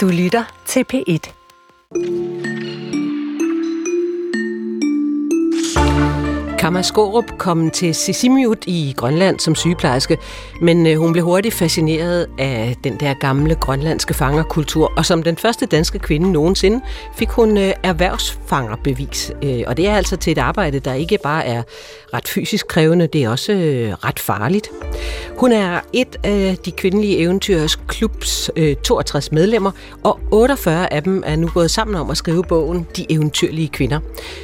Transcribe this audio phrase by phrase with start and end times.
[0.00, 1.39] Du lytter til P1.
[6.60, 10.18] Kamma Skorup kom til Sisimiut i Grønland som sygeplejerske,
[10.60, 15.36] men øh, hun blev hurtigt fascineret af den der gamle grønlandske fangerkultur, og som den
[15.36, 16.80] første danske kvinde nogensinde
[17.16, 19.32] fik hun øh, erhvervsfangerbevis.
[19.42, 21.62] Øh, og det er altså til et arbejde, der ikke bare er
[22.14, 23.52] ret fysisk krævende, det er også
[24.04, 24.70] ret farligt.
[25.38, 28.50] Hun er et af de kvindelige eventyrers klubs
[28.84, 29.70] 62 medlemmer,
[30.04, 34.00] og 48 af dem er nu gået sammen om at skrive bogen De eventyrlige kvinder.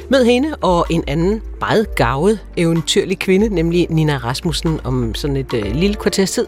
[0.09, 5.53] Med hende og en anden meget garvet, eventyrlig kvinde, nemlig Nina Rasmussen, om sådan et
[5.53, 6.45] øh, lille kvarters tid.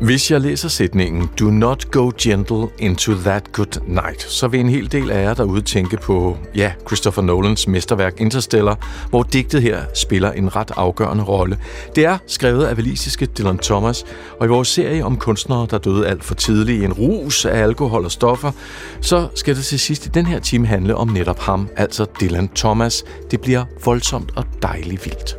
[0.00, 4.68] Hvis jeg læser sætningen Do not go gentle into that good night, så vil en
[4.68, 9.80] hel del af jer derude tænke på, ja, Christopher Nolans mesterværk Interstellar, hvor digtet her
[9.94, 11.58] spiller en ret afgørende rolle.
[11.96, 14.04] Det er skrevet af valisiske Dylan Thomas,
[14.40, 17.62] og i vores serie om kunstnere, der døde alt for tidligt i en rus af
[17.62, 18.52] alkohol og stoffer,
[19.00, 22.48] så skal det til sidst i den her time handle om netop ham, altså Dylan
[22.56, 23.04] Thomas.
[23.30, 25.36] Det bliver voldsomt og dejligt vildt.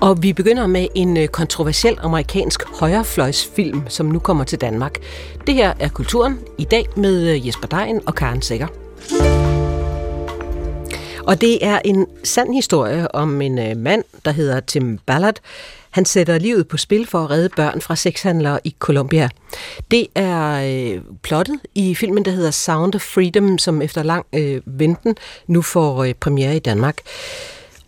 [0.00, 4.98] Og vi begynder med en øh, kontroversiel amerikansk højrefløjsfilm, som nu kommer til Danmark.
[5.46, 8.66] Det her er Kulturen i dag med øh, Jesper Dejen og Karen Sækker.
[11.26, 15.36] Og det er en sand historie om en øh, mand, der hedder Tim Ballard.
[15.90, 19.28] Han sætter livet på spil for at redde børn fra sexhandlere i Colombia.
[19.90, 20.62] Det er
[20.94, 25.62] øh, plottet i filmen, der hedder Sound of Freedom, som efter lang øh, venten nu
[25.62, 26.96] får øh, premiere i Danmark.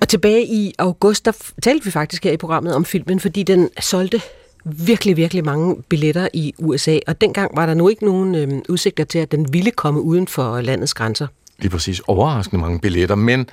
[0.08, 3.68] Og tilbage i august, der talte vi faktisk her i programmet om filmen, fordi den
[3.80, 4.20] solgte
[4.64, 9.04] virkelig, virkelig mange billetter i USA, og dengang var der nu ikke nogen øh, udsigter
[9.04, 11.26] til, at den ville komme uden for landets grænser.
[11.58, 13.50] Lige præcis overraskende mange billetter, men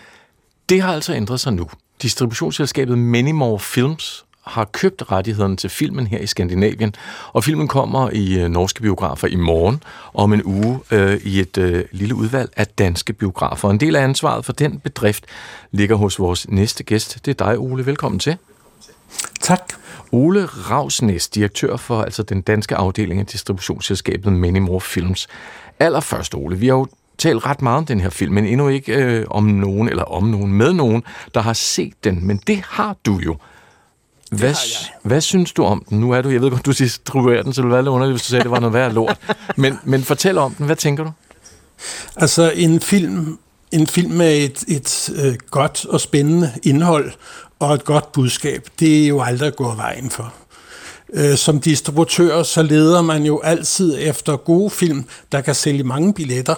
[0.69, 1.67] det har altså ændret sig nu.
[2.01, 6.95] Distributionsselskabet Manymore Films har købt rettighederne til filmen her i Skandinavien,
[7.33, 11.57] og filmen kommer i øh, norske biografer i morgen, om en uge øh, i et
[11.57, 13.69] øh, lille udvalg af danske biografer.
[13.69, 15.25] En del af ansvaret for den bedrift
[15.71, 17.25] ligger hos vores næste gæst.
[17.25, 17.85] Det er dig, Ole.
[17.85, 18.37] Velkommen til.
[19.41, 19.73] Tak.
[20.11, 25.27] Ole Ravsnæs, direktør for altså den danske afdeling af distributionsselskabet Many More Films.
[25.79, 28.93] Allerførst, Ole, vi har jo talt ret meget om den her film, men endnu ikke
[28.95, 32.27] øh, om nogen, eller om nogen, med nogen, der har set den.
[32.27, 33.37] Men det har du jo.
[34.31, 34.55] Hvad,
[35.03, 35.99] hvad synes du om den?
[35.99, 38.13] Nu er du, jeg ved godt, du distribuerer den, så det ville være lidt underligt,
[38.13, 39.17] hvis du sagde, at det var noget værd lort.
[39.55, 40.65] Men, men fortæl om den.
[40.65, 41.11] Hvad tænker du?
[42.15, 43.39] Altså, en film,
[43.71, 47.11] en film med et, et øh, godt og spændende indhold
[47.59, 50.33] og et godt budskab, det er jo aldrig gået vejen for.
[51.13, 56.13] Øh, som distributør, så leder man jo altid efter gode film, der kan sælge mange
[56.13, 56.55] billetter,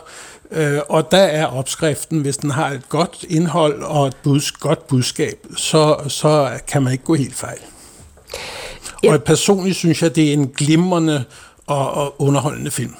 [0.52, 4.88] Øh, og der er opskriften, hvis den har et godt indhold og et bud, godt
[4.88, 7.59] budskab, så, så kan man ikke gå helt fejl.
[9.03, 9.13] Ja.
[9.13, 11.24] Og personligt synes jeg, det er en glimrende
[11.68, 12.94] og, og underholdende film.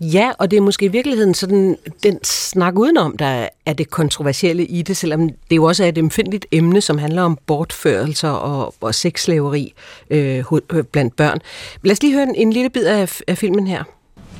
[0.00, 4.64] Ja, og det er måske i virkeligheden sådan, den snak udenom, der er det kontroversielle
[4.64, 8.74] i det, selvom det jo også er et empfindeligt emne, som handler om bortførelser og,
[8.80, 9.72] og sexslaveri
[10.10, 10.44] øh,
[10.92, 11.38] blandt børn.
[11.82, 13.84] Lad os lige høre en, en lille bid af, af filmen her.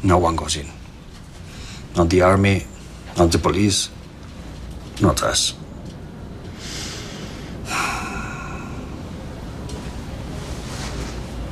[0.03, 0.78] No one goes in.
[1.99, 2.65] Not the army,
[3.17, 3.91] not the police,
[5.03, 5.51] not us.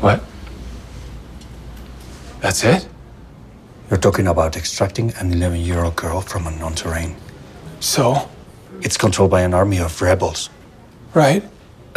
[0.01, 0.23] What?
[2.41, 2.89] That's it?
[3.91, 7.17] You're talking about extracting an 11 year old girl from a non terrain.
[7.81, 8.31] So?
[8.83, 10.49] It's controlled by an army of rebels.
[11.13, 11.43] Right.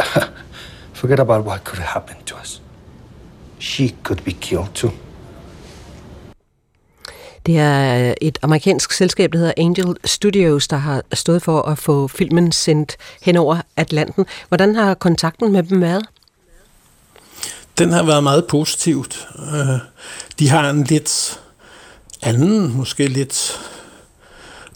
[0.92, 2.60] Forget about what could have happened to us.
[3.60, 4.90] She could be killed too.
[7.50, 11.78] Det er øh, et amerikansk selskab, der hedder Angel Studios, der har stået for at
[11.78, 14.26] få filmen sendt hen over Atlanten.
[14.48, 16.04] Hvordan har kontakten med dem været?
[17.78, 19.28] Den har været meget positivt.
[19.54, 19.78] Øh,
[20.38, 21.40] de har en lidt
[22.22, 23.60] anden, måske lidt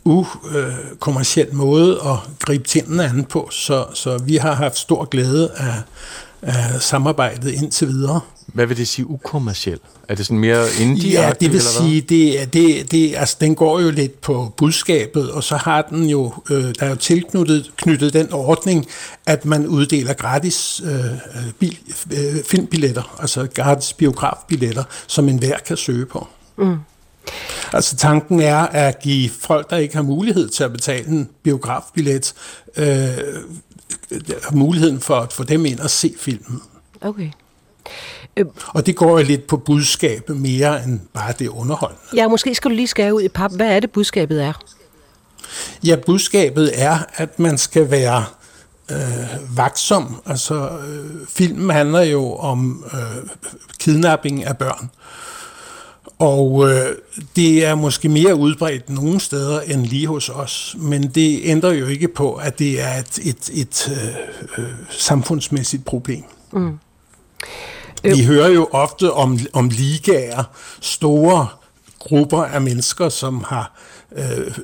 [0.05, 5.75] ukommersiel måde at gribe tingene an på, så, så vi har haft stor glæde af,
[6.45, 8.21] af samarbejdet indtil videre.
[8.47, 9.79] Hvad vil det sige ukommersiel?
[10.09, 13.81] Er det sådan mere indie Ja, det vil sige, det, det, det, altså, den går
[13.81, 18.13] jo lidt på budskabet, og så har den jo, øh, der er jo tilknyttet knyttet
[18.13, 18.87] den ordning,
[19.27, 21.79] at man uddeler gratis øh, bil,
[22.13, 26.29] øh, filmbilletter, altså gratis biografbilletter, som enhver kan søge på.
[26.59, 26.77] Mm.
[27.73, 32.35] Altså tanken er at give folk, der ikke har mulighed til at betale en biografbillet,
[32.77, 33.09] øh,
[34.53, 36.63] muligheden for at få dem ind og se filmen.
[37.01, 37.31] Okay.
[38.67, 42.03] Og det går jo lidt på budskabet mere end bare det underholdende.
[42.15, 43.53] Ja, måske skal du lige skære ud i pap.
[43.53, 44.53] Hvad er det, budskabet er?
[45.85, 48.25] Ja, budskabet er, at man skal være
[48.91, 50.23] øh, vagtsom.
[50.27, 53.31] Altså, øh, filmen handler jo om øh,
[53.79, 54.91] kidnapping af børn.
[56.19, 56.87] Og øh,
[57.37, 61.87] det er måske mere udbredt nogle steder end lige hos os, men det ændrer jo
[61.87, 63.93] ikke på, at det er et, et, et
[64.59, 66.25] øh, øh, samfundsmæssigt problem.
[66.53, 66.79] Mm.
[68.03, 70.45] Vi hører jo ofte om, om ligaer,
[70.81, 71.47] store
[71.99, 73.73] grupper af mennesker, som har
[74.17, 74.55] øh,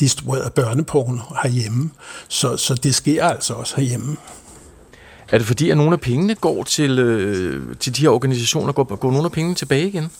[0.00, 1.90] distribueret børneporno herhjemme.
[2.28, 4.16] Så, så det sker altså også herhjemme.
[5.28, 8.72] Er det fordi, at nogle af pengene går til, øh, til de her organisationer?
[8.72, 10.10] Går, går nogle af pengene tilbage igen?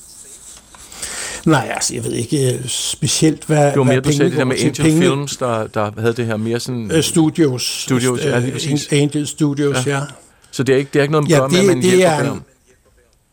[1.45, 4.45] Nej, altså jeg ved ikke øh, specielt, hvad Det var mere, du sagde det der
[4.45, 6.91] med Angel penge, Films, der, der havde det her mere sådan...
[6.97, 7.63] Uh, studios.
[7.83, 8.89] Studios, ja, lige præcis.
[8.93, 9.99] Angel Studios, ja.
[9.99, 10.03] ja.
[10.51, 11.85] Så det er ikke, det er ikke noget med, Ja, med det- at man det
[11.85, 12.41] hjælper er dem?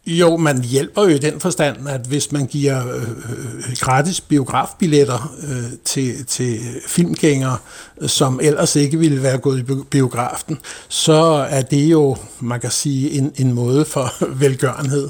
[0.07, 5.36] Jo, man hjælper jo i den forstand, at hvis man giver øh, øh, gratis biografbilletter
[5.44, 7.57] øh, til, til filmgængere,
[8.01, 10.57] øh, som ellers ikke ville være gået i bi- biografen,
[10.89, 11.13] så
[11.50, 15.09] er det jo, man kan sige, en, en måde for velgørenhed.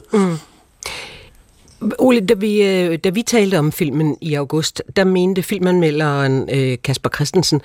[2.00, 6.77] Ole, da vi, øh, da vi talte om filmen i august, der mente filmanmelderen øh,
[6.83, 7.62] Kasper Christensen,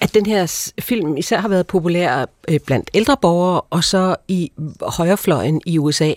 [0.00, 4.52] at den her film især har været populær øh, blandt ældre borgere, og så i
[4.82, 6.12] højrefløjen i USA.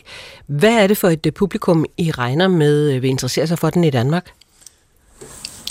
[0.47, 3.89] Hvad er det for et publikum, I regner med vil interessere sig for den i
[3.89, 4.31] Danmark?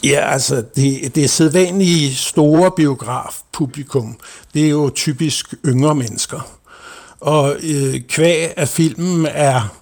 [0.04, 4.18] Ja, altså det, det sædvanlige store biografpublikum,
[4.54, 6.58] det er jo typisk yngre mennesker.
[7.20, 9.76] Og øh, kvæg af filmen er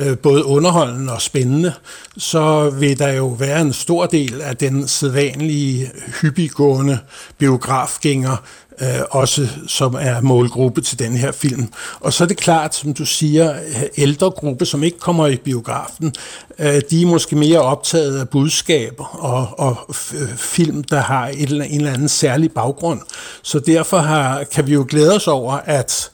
[0.00, 1.72] øh, både underholdende og spændende,
[2.18, 6.98] så vil der jo være en stor del af den sædvanlige hyppigående
[7.38, 8.36] biografgænger,
[8.80, 11.72] øh, også som er målgruppe til den her film.
[12.00, 13.54] Og så er det klart, som du siger,
[13.96, 16.14] ældre gruppe, som ikke kommer i biografen,
[16.58, 19.94] øh, de er måske mere optaget af budskaber og, og
[20.36, 23.00] film, der har et en eller anden særlig baggrund.
[23.42, 26.10] Så derfor har, kan vi jo glæde os over, at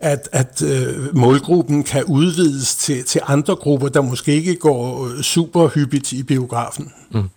[0.00, 5.22] at, at øh, målgruppen kan udvides til, til andre grupper, der måske ikke går øh,
[5.22, 6.92] super hyppigt i biografen.
[7.10, 7.30] Mm.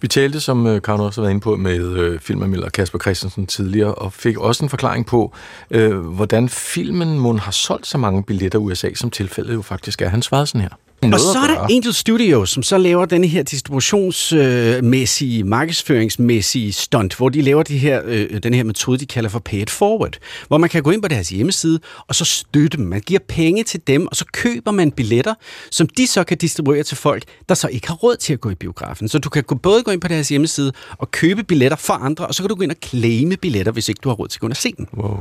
[0.00, 3.46] Vi talte, som øh, Karen også har været inde på, med øh, filmanmelder Kasper Christensen
[3.46, 5.32] tidligere, og fik også en forklaring på,
[5.70, 10.02] øh, hvordan filmen mon har solgt så mange billetter i USA, som tilfældet jo faktisk
[10.02, 10.08] er.
[10.08, 10.87] Han svarede sådan her.
[11.02, 11.60] Og Noget så at er der.
[11.60, 18.02] Angel Studios, som så laver denne her distributionsmæssige, markedsføringsmæssige stunt, hvor de laver de her,
[18.04, 20.16] øh, den her metode, de kalder for Pay It Forward,
[20.48, 22.86] hvor man kan gå ind på deres hjemmeside, og så støtte dem.
[22.86, 25.34] Man giver penge til dem, og så køber man billetter,
[25.70, 28.50] som de så kan distribuere til folk, der så ikke har råd til at gå
[28.50, 29.08] i biografen.
[29.08, 32.26] Så du kan gå- både gå ind på deres hjemmeside og købe billetter for andre,
[32.26, 34.36] og så kan du gå ind og claime billetter, hvis ikke du har råd til
[34.36, 34.86] at gå ind og se dem.
[34.96, 35.18] Wow.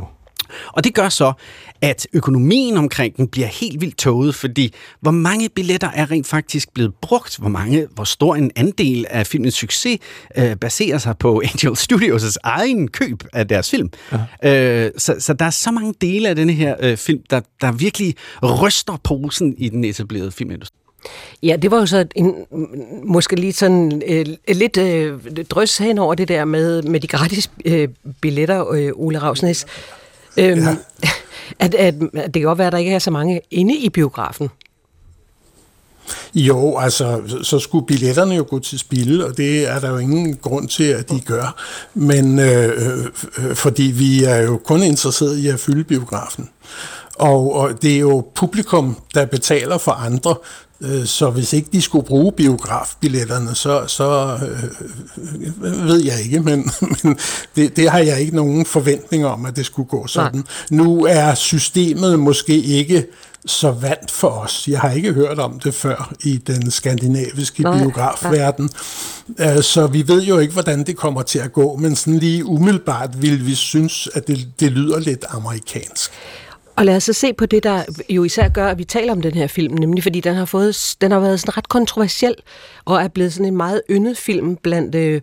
[0.74, 1.34] Og det gør så,
[1.82, 6.74] at økonomien omkring den bliver helt vildt tåget, fordi hvor mange billetter er rent faktisk
[6.74, 10.00] blevet brugt, hvor mange, hvor stor en andel af filmens succes
[10.38, 13.90] øh, baserer sig på Angel Studios' egen køb af deres film.
[14.44, 17.72] Øh, så, så der er så mange dele af denne her øh, film, der, der
[17.72, 20.78] virkelig ryster posen i den etablerede filmindustri.
[21.44, 22.36] Ja, det var jo så en,
[23.04, 27.52] måske lige sådan øh, lidt øh, drøs hen over det der med, med de gratis
[27.66, 27.88] øh,
[28.22, 29.66] billetter, øh, Ole Ravsnes.
[30.38, 30.76] Øhm, ja.
[31.60, 33.90] at, at, at det kan godt være, at der ikke er så mange inde i
[33.90, 34.50] biografen.
[36.36, 40.36] Jo, altså, så- skulle billetterne jo gå til spil, og det er der jo ingen
[40.36, 41.64] grund til, at de gør.
[41.94, 43.06] Men øh,
[43.38, 46.50] øh, fordi vi er jo kun interesseret i at fylde biografen.
[47.20, 50.36] Og, og det er jo publikum, der betaler for andre,
[50.82, 56.72] øh, så hvis ikke de skulle bruge biografbilletterne, så, så øh, ved jeg ikke, men,
[57.04, 57.18] men
[57.56, 60.44] det, det har jeg ikke nogen forventning om, at det skulle gå sådan.
[60.72, 63.06] Nu er systemet måske ikke
[63.46, 64.68] så vant for os.
[64.68, 68.70] Jeg har ikke hørt om det før i den skandinaviske Nej, biografverden.
[69.40, 72.46] Øh, Så vi ved jo ikke, hvordan det kommer til at gå, men sådan lige
[72.46, 76.12] umiddelbart vil vi synes, at det, det lyder lidt amerikansk.
[76.78, 79.22] Og lad os så se på det, der jo især gør, at vi taler om
[79.22, 82.36] den her film, nemlig fordi den har, fået, den har været sådan ret kontroversiel,
[82.86, 85.22] og er blevet sådan en meget yndet film blandt øh,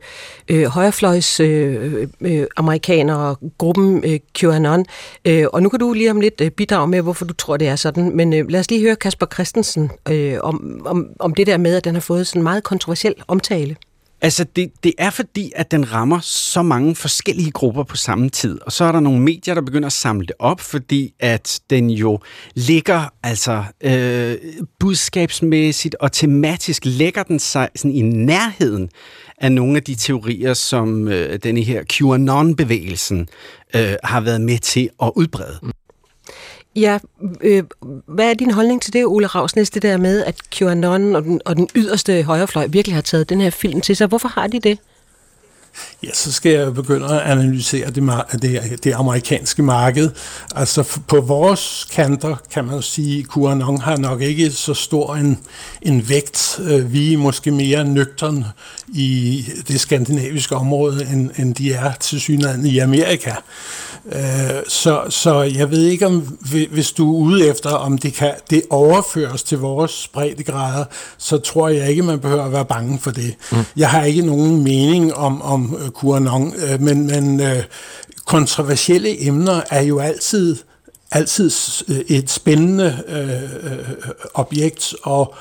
[0.48, 4.84] øh, højrefløjs øh, øh, øh amerikanere, gruppen øh, QAnon.
[5.24, 7.68] Øh, og nu kan du lige om lidt øh, bidrage med, hvorfor du tror, det
[7.68, 8.16] er sådan.
[8.16, 11.76] Men øh, lad os lige høre Kasper Christensen øh, om, om, om det der med,
[11.76, 13.76] at den har fået sådan en meget kontroversiel omtale.
[14.24, 18.58] Altså, det, det er fordi, at den rammer så mange forskellige grupper på samme tid.
[18.66, 21.90] Og så er der nogle medier, der begynder at samle det op, fordi at den
[21.90, 22.18] jo
[22.54, 24.36] ligger, altså øh,
[24.80, 28.90] budskabsmæssigt og tematisk, lægger den sig sådan i nærheden
[29.38, 33.28] af nogle af de teorier, som øh, denne her QAnon-bevægelsen
[33.76, 35.58] øh, har været med til at udbrede.
[35.62, 35.70] Mm.
[36.76, 36.98] Ja,
[37.40, 37.62] øh,
[38.06, 41.40] hvad er din holdning til det, Ole Ravsnes, det der med, at QAnon og den,
[41.44, 44.06] og den yderste højrefløj virkelig har taget den her film til sig?
[44.06, 44.78] Hvorfor har de det?
[46.02, 48.02] Ja, så skal jeg jo begynde at analysere det,
[48.42, 50.10] det, det amerikanske marked.
[50.54, 55.14] Altså på vores kanter kan man jo sige, at QAnon har nok ikke så stor
[55.14, 55.38] en,
[55.82, 56.60] en vægt.
[56.64, 58.44] Øh, vi er måske mere nøgtern
[58.88, 63.32] i det skandinaviske område, end, end de er til synligheden i Amerika.
[64.12, 66.38] Øh, så, så jeg ved ikke, om
[66.70, 70.84] hvis du er ude efter, om det kan det overføres til vores breddegrader,
[71.18, 73.34] så tror jeg ikke, man behøver at være bange for det.
[73.52, 73.58] Mm.
[73.76, 77.42] Jeg har ikke nogen mening om, om øh, QAnon, øh, men, men
[78.24, 80.56] kontroversielle emner er jo altid
[81.10, 81.50] altid
[82.08, 83.90] et spændende øh,
[84.34, 85.34] objekt, og,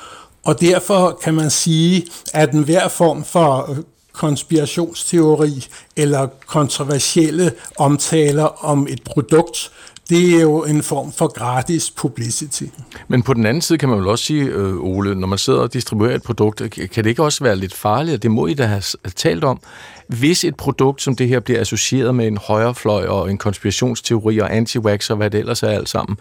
[0.44, 3.78] og derfor kan man sige, at enhver form for
[4.14, 9.72] konspirationsteori eller kontroversielle omtaler om et produkt,
[10.10, 12.64] det er jo en form for gratis publicity.
[13.08, 15.60] Men på den anden side kan man vel også sige, øh, Ole, når man sidder
[15.60, 18.54] og distribuerer et produkt, øh, kan det ikke også være lidt farligt, det må I
[18.54, 18.82] da have
[19.16, 19.60] talt om,
[20.08, 24.56] hvis et produkt som det her bliver associeret med en højrefløj og en konspirationsteori og
[24.56, 26.18] anti og hvad det ellers er alt sammen,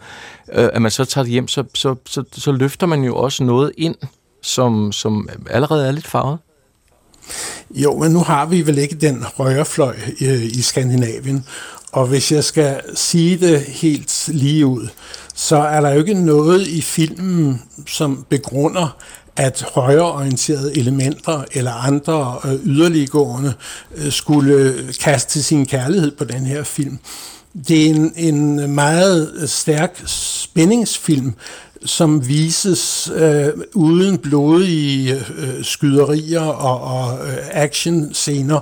[0.53, 3.43] øh, at man så tager det hjem, så, så, så, så løfter man jo også
[3.43, 3.95] noget ind,
[4.41, 6.39] som, som allerede er lidt farvet.
[7.71, 11.45] Jo, men nu har vi vel ikke den højrefløj øh, i Skandinavien.
[11.91, 14.87] Og hvis jeg skal sige det helt lige ud,
[15.35, 18.97] så er der jo ikke noget i filmen, som begrunder,
[19.35, 23.53] at højreorienterede elementer eller andre øh, yderliggående
[23.95, 26.99] øh, skulle kaste sin kærlighed på den her film.
[27.67, 31.33] Det er en, en meget stærk spændingsfilm,
[31.85, 38.59] som vises øh, uden blodige øh, skyderier og, og øh, actionscener,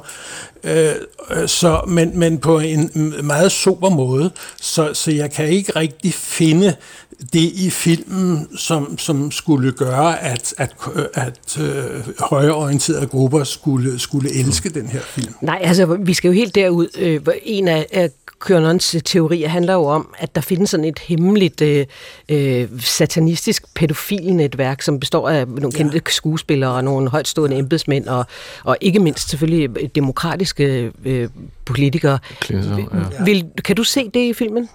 [0.63, 6.13] øh, så, men, men på en meget sober måde, så, så jeg kan ikke rigtig
[6.13, 6.75] finde
[7.34, 10.75] det i filmen, som, som skulle gøre, at, at,
[11.13, 15.34] at øh, højreorienterede grupper skulle, skulle elske den her film.
[15.42, 16.88] Nej, altså vi skal jo helt derud.
[16.98, 18.10] Øh, en af, af
[18.41, 21.86] Kørnons teorier handler jo om, at der findes sådan et hemmeligt øh,
[22.29, 26.12] øh, satanistisk pædofilnetværk, som består af nogle kendte ja.
[26.12, 28.25] skuespillere og nogle højtstående embedsmænd, og,
[28.63, 31.29] og ikke mindst selvfølgelig demokratiske øh,
[31.65, 32.19] politikere.
[32.39, 33.24] Klinser, ja.
[33.24, 34.69] Vil, kan du se det i filmen?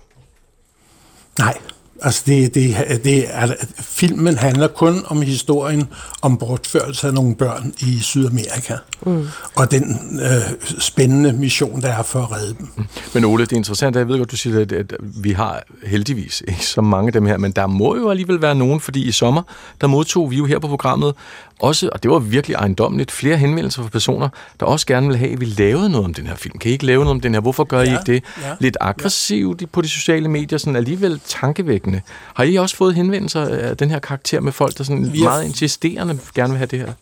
[1.38, 1.58] Nej.
[2.02, 5.88] Altså det, det, det er, filmen handler kun om historien
[6.22, 8.74] om bortførelse af nogle børn i Sydamerika.
[9.06, 9.26] Mm.
[9.54, 12.68] Og den øh, spændende mission, der er for at redde dem.
[12.76, 12.84] Mm.
[13.14, 16.42] Men Ole, det er interessant, jeg ved godt, du siger, at, at vi har heldigvis
[16.48, 19.12] ikke så mange af dem her, men der må jo alligevel være nogen, fordi i
[19.12, 19.42] sommer,
[19.80, 21.14] der modtog vi jo her på programmet
[21.60, 24.28] også, og det var virkelig ejendomligt, flere henvendelser fra personer,
[24.60, 26.58] der også gerne vil have, at vi lavede noget om den her film.
[26.58, 27.40] Kan I ikke lave noget om den her?
[27.40, 28.24] Hvorfor gør ja, I ikke det?
[28.42, 29.66] Ja, Lidt aggressivt ja.
[29.66, 32.00] på de sociale medier, sådan alligevel tankevækkende.
[32.34, 35.44] Har I også fået henvendelser af den her karakter med folk, der sådan vi meget
[35.44, 36.92] insisterende gerne vil have det her?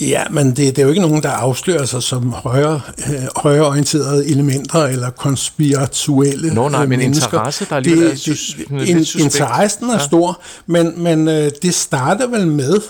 [0.00, 4.26] Ja, men det, det er jo ikke nogen, der afslører sig som højre, øh, højreorienterede
[4.26, 7.26] elementer eller konspiratuelle Nå, nej, men mennesker.
[7.26, 9.98] interesse, der er det, er, sus, in, Interessen er ja.
[9.98, 12.80] stor, men, men øh, det starter vel med,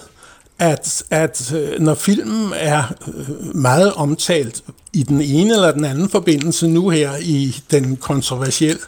[0.61, 4.63] at, at øh, når filmen er øh, meget omtalt
[4.93, 8.81] i den ene eller den anden forbindelse nu her i den kontroversielle,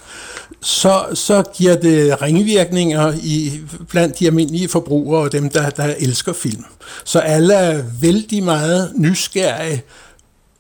[0.61, 6.33] så, så giver det ringvirkninger i, blandt de almindelige forbrugere og dem, der, der elsker
[6.33, 6.64] film.
[7.05, 9.83] Så alle er vældig meget nysgerrige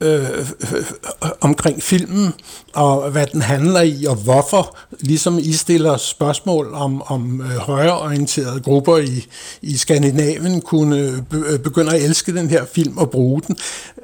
[0.02, 0.44] Øh, øh,
[0.74, 2.32] øh, omkring filmen,
[2.72, 8.60] og hvad den handler i, og hvorfor, ligesom I stiller spørgsmål om, om øh, højreorienterede
[8.60, 9.26] grupper i,
[9.62, 13.56] i Skandinavien kunne øh, begynde at elske den her film og bruge den.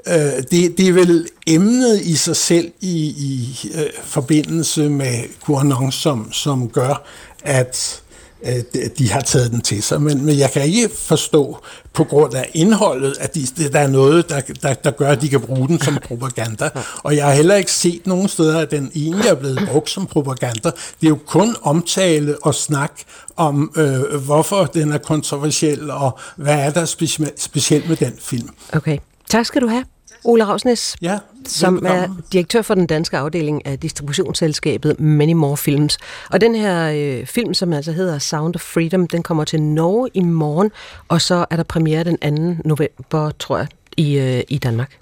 [0.07, 5.14] Øh, det, det er vel emnet i sig selv i, i øh, forbindelse med
[5.47, 7.02] QAnon, som, som gør,
[7.45, 8.02] at
[8.47, 10.02] Øh, de har taget den til sig.
[10.02, 11.59] Men, men jeg kan ikke forstå
[11.92, 15.28] på grund af indholdet, at de, der er noget, der, der, der gør, at de
[15.28, 16.71] kan bruge den som propaganda.
[17.02, 20.07] Og jeg har heller ikke set nogen steder, at den egentlig er blevet brugt som
[20.07, 20.71] propaganda.
[21.00, 22.92] Det er jo kun omtale og snak
[23.37, 28.49] om, øh, hvorfor den er kontroversiel, og hvad er der speci- specielt med den film.
[28.73, 28.99] Okay.
[29.30, 29.85] Tak skal du have.
[30.28, 35.99] Ole Ravsnes, ja, som er direktør for den danske afdeling af distributionsselskabet Many More Films.
[36.30, 40.08] Og den her øh, film, som altså hedder Sound of Freedom, den kommer til Norge
[40.14, 40.70] i morgen,
[41.08, 42.62] og så er der premiere den 2.
[42.68, 43.66] november, tror jeg,
[43.97, 44.99] i, øh, i Danmark.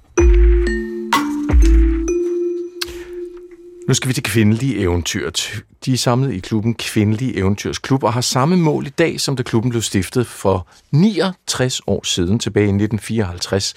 [3.88, 5.30] Nu skal vi til Kvindelige Eventyr.
[5.84, 9.42] De er samlet i klubben Kvindelige Eventyrsklub og har samme mål i dag, som da
[9.42, 13.74] klubben blev stiftet for 69 år siden, tilbage i 1954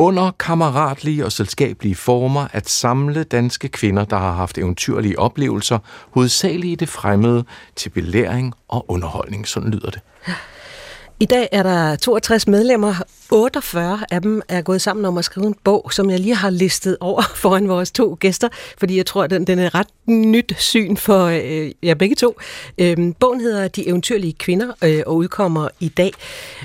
[0.00, 5.78] under kammeratlige og selskabelige former at samle danske kvinder, der har haft eventyrlige oplevelser,
[6.10, 7.44] hovedsageligt i det fremmede,
[7.76, 9.48] til belæring og underholdning.
[9.48, 10.00] Sådan lyder det.
[11.22, 12.94] I dag er der 62 medlemmer.
[13.32, 16.50] 48 af dem er gået sammen om at skrive en bog, som jeg lige har
[16.50, 18.48] listet over foran vores to gæster,
[18.78, 22.36] fordi jeg tror, at den, den er ret nyt syn for øh, jer begge to.
[22.78, 26.12] Øhm, bogen hedder De eventyrlige kvinder øh, og udkommer i dag.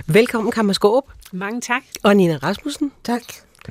[0.08, 1.04] Velkommen, Kammer Skåb.
[1.32, 1.82] Mange tak.
[2.04, 2.92] Og Nina Rasmussen.
[3.04, 3.22] Tak.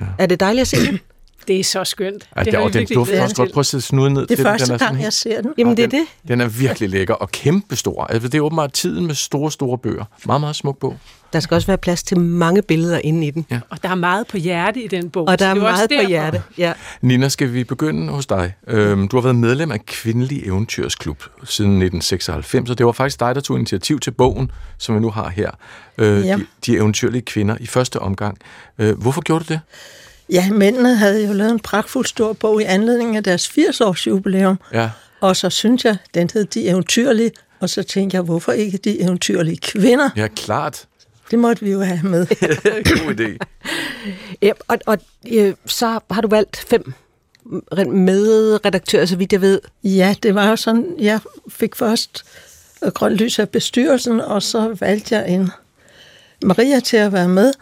[0.00, 0.06] Ja.
[0.18, 1.00] Er det dejligt at se den?
[1.48, 2.28] Det er så skønt.
[2.36, 3.52] Ja, det, det og den dufter også godt.
[3.52, 4.22] Prøv at sætte snuden ned.
[4.22, 4.78] Det er til første den.
[4.78, 5.54] den gang, jeg ser den.
[5.58, 6.28] Jamen, det er den, det.
[6.28, 8.04] Den er virkelig lækker og kæmpestor.
[8.04, 10.04] Altså, det er åbenbart tiden med store, store bøger.
[10.26, 10.98] Meget, meget smuk bog.
[11.34, 13.46] Der skal også være plads til mange billeder inde i den.
[13.50, 13.60] Ja.
[13.70, 15.28] Og der er meget på hjerte i den bog.
[15.28, 16.72] Og der er, er meget på hjerte, ja.
[17.02, 18.54] Nina, skal vi begynde hos dig?
[18.66, 23.34] Øhm, du har været medlem af Kvindelig Eventyrsklub siden 1996, og det var faktisk dig,
[23.34, 25.50] der tog initiativ til bogen, som vi nu har her.
[25.98, 26.36] Øh, ja.
[26.36, 28.38] de, de eventyrlige kvinder i første omgang.
[28.78, 29.60] Øh, hvorfor gjorde du det?
[30.31, 34.59] Ja, mændene havde jo lavet en pragtfuld stor bog i anledning af deres 80-års jubilæum.
[34.73, 34.90] Ja.
[35.21, 39.00] Og så synes jeg, den hed De Eventyrlige, og så tænkte jeg, hvorfor ikke De
[39.00, 40.11] Eventyrlige Kvinder?
[40.16, 40.87] Ja, klart.
[41.31, 42.26] Det måtte vi jo have med.
[42.90, 43.37] God idé.
[44.43, 44.99] Ja, og, og
[45.33, 46.93] øh, så har du valgt fem
[47.87, 49.61] medredaktører, så vidt jeg ved.
[49.85, 52.25] Ja, det var jo sådan, jeg fik først
[52.90, 55.50] grønt lys af bestyrelsen, og så valgte jeg en
[56.43, 57.52] Maria til at være med,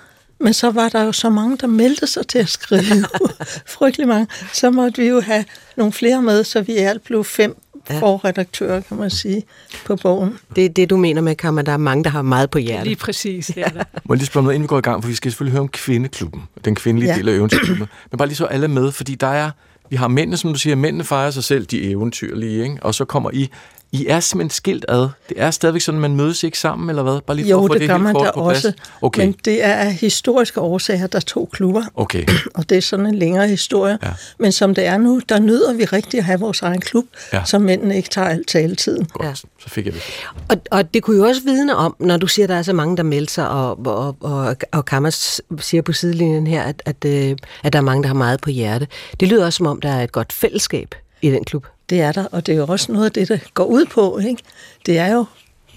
[0.42, 3.04] men så var der jo så mange, der meldte sig til at skrive.
[3.76, 4.26] Frygtelig mange.
[4.52, 5.44] Så måtte vi jo have
[5.76, 7.56] nogle flere med, så vi alt blev fem
[7.90, 7.98] ja.
[7.98, 9.42] forredaktører, kan man sige,
[9.86, 10.38] på bogen.
[10.56, 12.86] Det er det, du mener med, Kammer, der er mange, der har meget på hjertet.
[12.86, 13.66] Lige præcis, ja.
[14.04, 15.60] Må jeg lige spørge noget, inden vi går i gang, for vi skal selvfølgelig høre
[15.60, 17.18] om kvindeklubben, den kvindelige ja.
[17.18, 17.86] del af eventyrklubben.
[18.10, 19.50] Men bare lige så alle med, fordi der er,
[19.90, 22.78] vi har mændene, som du siger, mændene fejrer sig selv, de eventyrlige, ikke?
[22.82, 23.50] og så kommer I
[23.92, 25.08] i er simpelthen skilt ad.
[25.28, 27.20] Det er stadigvæk sådan, man mødes ikke sammen, eller hvad?
[27.26, 28.72] Bare lige for jo, at få det, det gør man da også.
[29.02, 29.24] Okay.
[29.24, 31.82] Men det er af historiske årsager, der er to klubber.
[31.94, 32.26] Okay.
[32.54, 33.98] Og det er sådan en længere historie.
[34.02, 34.08] Ja.
[34.38, 37.44] Men som det er nu, der nyder vi rigtig at have vores egen klub, ja.
[37.44, 39.04] så mændene ikke tager alt taletiden.
[39.04, 39.34] Godt, ja.
[39.34, 40.02] så fik jeg det.
[40.48, 42.72] Og, og det kunne jo også vidne om, når du siger, at der er så
[42.72, 47.04] mange, der melder sig, og, og, og, og Kammers siger på sidelinjen her, at, at,
[47.06, 48.86] øh, at der er mange, der har meget på hjerte.
[49.20, 51.66] Det lyder også som om, der er et godt fællesskab i den klub.
[51.90, 54.18] Det er der, og det er jo også noget af det, der går ud på.
[54.18, 54.42] Ikke?
[54.86, 55.24] Det er jo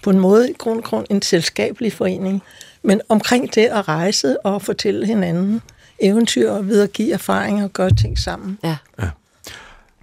[0.03, 2.43] på en måde i grund grund en selskabelig forening,
[2.83, 5.61] men omkring det at rejse og fortælle hinanden
[5.99, 8.57] eventyr og videregive erfaringer og gøre ting sammen.
[8.63, 8.77] Ja.
[9.01, 9.09] ja.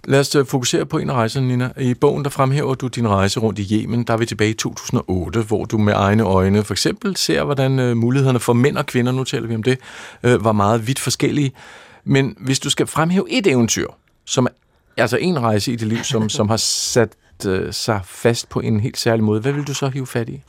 [0.05, 1.71] Lad os øh, fokusere på en af rejserne, Nina.
[1.77, 4.03] I bogen, der fremhæver du din rejse rundt i Yemen.
[4.03, 7.79] Der er vi tilbage i 2008, hvor du med egne øjne for eksempel ser, hvordan
[7.79, 9.79] uh, mulighederne for mænd og kvinder, nu taler vi om det,
[10.23, 11.51] uh, var meget vidt forskellige.
[12.03, 13.87] Men hvis du skal fremhæve et eventyr,
[14.25, 14.47] som
[14.97, 17.09] altså en rejse i dit liv, som, som har sat
[17.45, 19.41] øh, sig fast på en helt særlig måde.
[19.41, 20.41] Hvad vil du så hive fat i?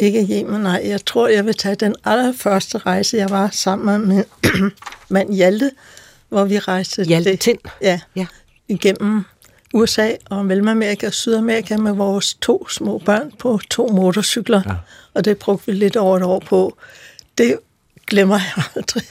[0.00, 0.82] Ikke hjemme, nej.
[0.84, 4.72] Jeg tror, jeg vil tage den allerførste rejse, jeg var sammen med min
[5.08, 5.70] mand Hjalte,
[6.28, 7.58] hvor vi rejste Hjalte Tind?
[7.82, 8.26] Ja, ja,
[8.68, 9.24] igennem
[9.74, 14.62] USA og Mellemamerika og Sydamerika med vores to små børn på to motorcykler.
[14.66, 14.74] Ja.
[15.14, 16.76] Og det brugte vi lidt over et år på.
[17.38, 17.58] Det
[18.06, 19.02] glemmer jeg aldrig.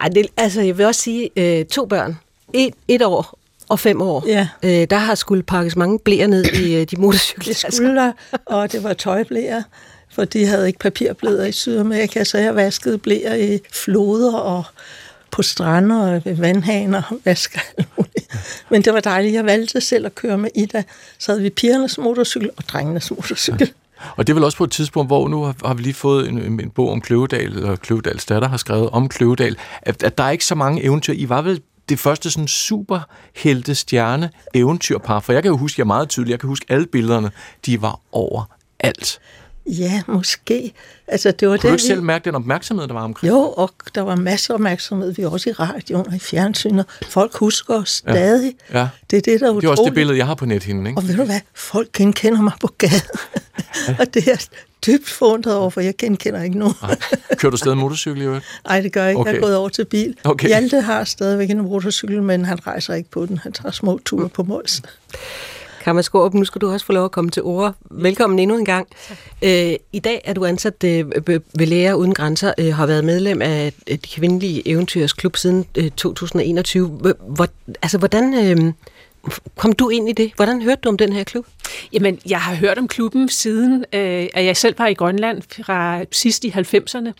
[0.00, 2.18] Ej, det, altså, jeg vil også sige, øh, to børn,
[2.52, 3.38] et, et år
[3.68, 4.24] og fem år.
[4.26, 4.48] Ja.
[4.62, 7.54] Øh, der har skulle pakkes mange blæer ned i øh, de motorcykler.
[7.64, 8.12] Det skulle der,
[8.46, 9.62] og det var tøjblæer,
[10.10, 14.64] for de havde ikke papirblæder i Sydamerika, så jeg vaskede blæer i floder og
[15.30, 17.60] på strander og ved vandhaner og vasker
[18.70, 19.34] Men det var dejligt.
[19.34, 20.82] Jeg valgte selv at køre med Ida.
[21.18, 23.60] Så havde vi pigernes motorcykel og drengenes motorcykel.
[23.60, 24.06] Ja.
[24.16, 26.60] Og det er vel også på et tidspunkt, hvor nu har, vi lige fået en,
[26.60, 30.30] en bog om Kløvedal, eller Kløvedals datter har skrevet om Kløvedal, at, at der er
[30.30, 31.12] ikke så mange eventyr.
[31.12, 35.86] I var vel det første sådan superhelte stjerne eventyrpar, for jeg kan jo huske, jeg
[35.86, 37.30] meget tydeligt, jeg kan huske alle billederne,
[37.66, 38.44] de var over
[38.80, 39.20] alt.
[39.68, 40.72] Ja, måske.
[41.08, 41.86] Altså, det var Kunne det, du ikke vi...
[41.86, 43.32] selv mærke den opmærksomhed, der var omkring?
[43.32, 45.12] Jo, og der var masser af opmærksomhed.
[45.12, 46.86] Vi også i radioen og i fjernsynet.
[47.08, 48.54] Folk husker os stadig.
[48.72, 48.78] Ja.
[48.78, 48.88] ja.
[49.10, 49.62] Det er det, der er utroligt.
[49.62, 50.86] Det er også det billede, jeg har på nethinden.
[50.86, 50.98] Ikke?
[50.98, 51.40] Og ved du hvad?
[51.54, 53.02] Folk genkender mig på gaden.
[54.00, 54.46] og det er
[54.86, 56.74] dybt forundret over, for jeg genkender ikke nogen.
[57.36, 58.44] Kører du stadig motorcykel i øvrigt?
[58.68, 59.20] Nej, det gør jeg ikke.
[59.20, 59.30] Okay.
[59.30, 60.16] Jeg er gået over til bil.
[60.24, 60.48] Okay.
[60.48, 63.38] Hjalte har stadigvæk en motorcykel, men han rejser ikke på den.
[63.38, 64.82] Han tager små ture på Mols.
[65.88, 67.74] Kammer Skorup, nu skal du også få lov at komme til ord.
[67.90, 68.88] Velkommen endnu en gang.
[69.42, 71.10] Øh, I dag er du ansat øh,
[71.54, 75.90] ved Læger Uden Grænser, øh, har været medlem af øh, de kvindelige eventyrsklub siden øh,
[75.90, 76.88] 2021.
[76.88, 77.48] Hvor,
[77.82, 78.34] altså, hvordan...
[78.34, 78.72] Øh,
[79.56, 80.32] Kom du ind i det?
[80.36, 81.46] Hvordan hørte du om den her klub?
[81.92, 86.04] Jamen, jeg har hørt om klubben siden, øh, at jeg selv var i Grønland fra
[86.12, 87.12] sidst i 90'erne,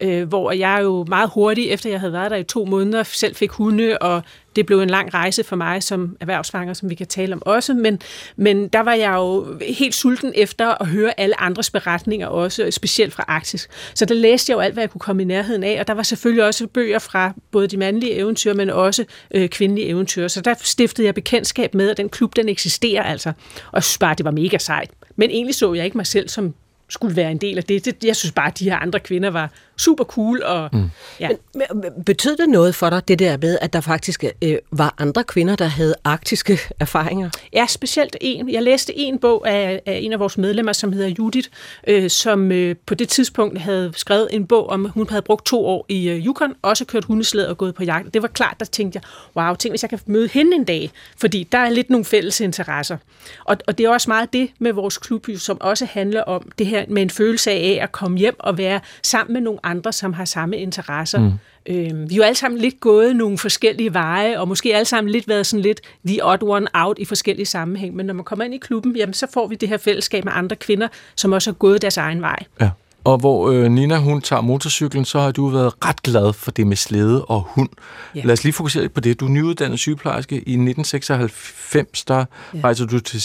[0.00, 3.34] øh, hvor jeg jo meget hurtigt, efter jeg havde været der i to måneder, selv
[3.34, 4.22] fik hunde, og
[4.56, 7.74] det blev en lang rejse for mig som erhvervsfanger, som vi kan tale om også,
[7.74, 8.00] men,
[8.36, 13.12] men der var jeg jo helt sulten efter at høre alle andres beretninger også, specielt
[13.12, 13.68] fra Arktis.
[13.94, 15.94] Så der læste jeg jo alt, hvad jeg kunne komme i nærheden af, og der
[15.94, 20.28] var selvfølgelig også bøger fra både de mandlige eventyr, men også øh, kvindelige eventyr.
[20.28, 23.32] Så der stiftede jeg bekendtskab med, at den klub, den eksisterer altså,
[23.72, 24.90] og synes bare, det var mega sejt.
[25.16, 26.54] Men egentlig så jeg ikke mig selv som
[26.88, 27.84] skulle være en del af det.
[27.84, 29.50] det jeg synes bare, at de her andre kvinder var
[29.80, 30.42] super cool.
[30.42, 30.90] Og, mm.
[31.20, 31.28] ja.
[31.54, 34.94] men, men, betød det noget for dig, det der med, at der faktisk øh, var
[34.98, 37.30] andre kvinder, der havde arktiske erfaringer?
[37.52, 38.50] Ja, specielt en.
[38.50, 41.48] Jeg læste en bog af, af en af vores medlemmer, som hedder Judith,
[41.86, 45.66] øh, som øh, på det tidspunkt havde skrevet en bog om, hun havde brugt to
[45.66, 48.14] år i øh, Yukon, også kørt hundeslæd og gået på jagt.
[48.14, 49.02] Det var klart, der tænkte jeg,
[49.42, 52.40] wow, tænk hvis jeg kan møde hende en dag, fordi der er lidt nogle fælles
[52.40, 52.96] interesser.
[53.44, 56.66] Og, og det er også meget det med vores klub, som også handler om det
[56.66, 60.12] her med en følelse af at komme hjem og være sammen med nogle andre, som
[60.12, 61.18] har samme interesser.
[61.18, 61.32] Mm.
[61.66, 65.10] Øh, vi er jo alle sammen lidt gået nogle forskellige veje, og måske alle sammen
[65.12, 67.96] lidt været sådan lidt the odd one out i forskellige sammenhæng.
[67.96, 70.32] Men når man kommer ind i klubben, jamen, så får vi det her fællesskab med
[70.36, 72.44] andre kvinder, som også har gået deres egen vej.
[72.60, 72.70] Ja.
[73.04, 76.66] Og hvor øh, Nina hun tager motorcyklen, så har du været ret glad for det
[76.66, 77.68] med slæde og hund.
[78.14, 78.20] Ja.
[78.24, 79.20] Lad os lige fokusere på det.
[79.20, 80.34] Du er nyuddannet sygeplejerske.
[80.34, 82.60] I 1996, der ja.
[82.64, 83.20] rejser du til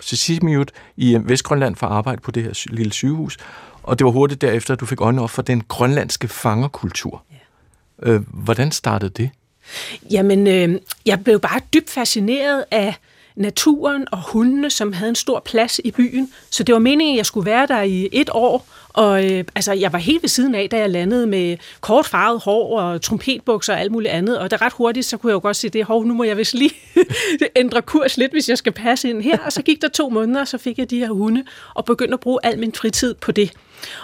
[0.00, 3.36] Sisimiut i øh, Vestgrønland for at arbejde på det her lille sygehus.
[3.84, 7.22] Og det var hurtigt derefter, at du fik øjnene op for den grønlandske fangerkultur.
[7.32, 8.10] Ja.
[8.10, 9.30] Øh, hvordan startede det?
[10.10, 12.94] Jamen, øh, jeg blev bare dybt fascineret af
[13.36, 16.32] naturen og hundene, som havde en stor plads i byen.
[16.50, 18.66] Så det var meningen, at jeg skulle være der i et år.
[18.88, 22.40] Og øh, altså, jeg var helt ved siden af, da jeg landede med kort farvet
[22.40, 24.38] hår og trompetbukser og alt muligt andet.
[24.38, 26.36] Og det ret hurtigt, så kunne jeg jo godt sige, det hov, nu må jeg
[26.36, 26.74] vist lige
[27.56, 29.38] ændre kurs lidt, hvis jeg skal passe ind her.
[29.38, 31.44] Og så gik der to måneder, og så fik jeg de her hunde
[31.74, 33.52] og begyndte at bruge al min fritid på det.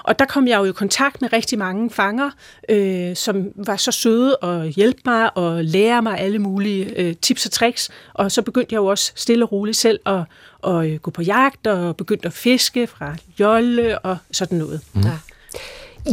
[0.02, 2.30] Og der kom jeg jo i kontakt med rigtig mange fanger,
[2.68, 7.46] øh, som var så søde og hjælpe mig og lære mig alle mulige øh, tips
[7.46, 7.90] og tricks.
[8.14, 10.22] Og så begyndte jeg jo også stille og roligt selv at,
[10.66, 14.80] at øh, gå på jagt og begyndte at fiske fra jolle og sådan noget.
[14.92, 15.00] Mm.
[15.00, 15.12] Ja.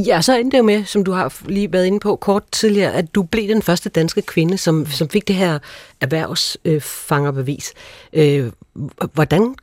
[0.06, 2.94] Ja, så endte det jo med, som du har lige været inde på kort tidligere,
[2.94, 5.60] at du blev den første danske kvinde, som, som fik det her
[6.02, 7.74] erhvervsfangerbevis.
[8.14, 8.52] Øh,
[9.14, 9.56] hvordan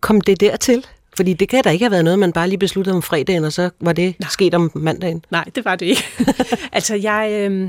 [0.00, 0.86] kom det dertil?
[1.16, 3.52] Fordi det kan da ikke have været noget, man bare lige besluttede om fredagen, og
[3.52, 4.28] så var det Nej.
[4.30, 5.24] sket om mandagen.
[5.30, 6.04] Nej, det var det ikke.
[6.72, 7.68] altså, jeg, øh,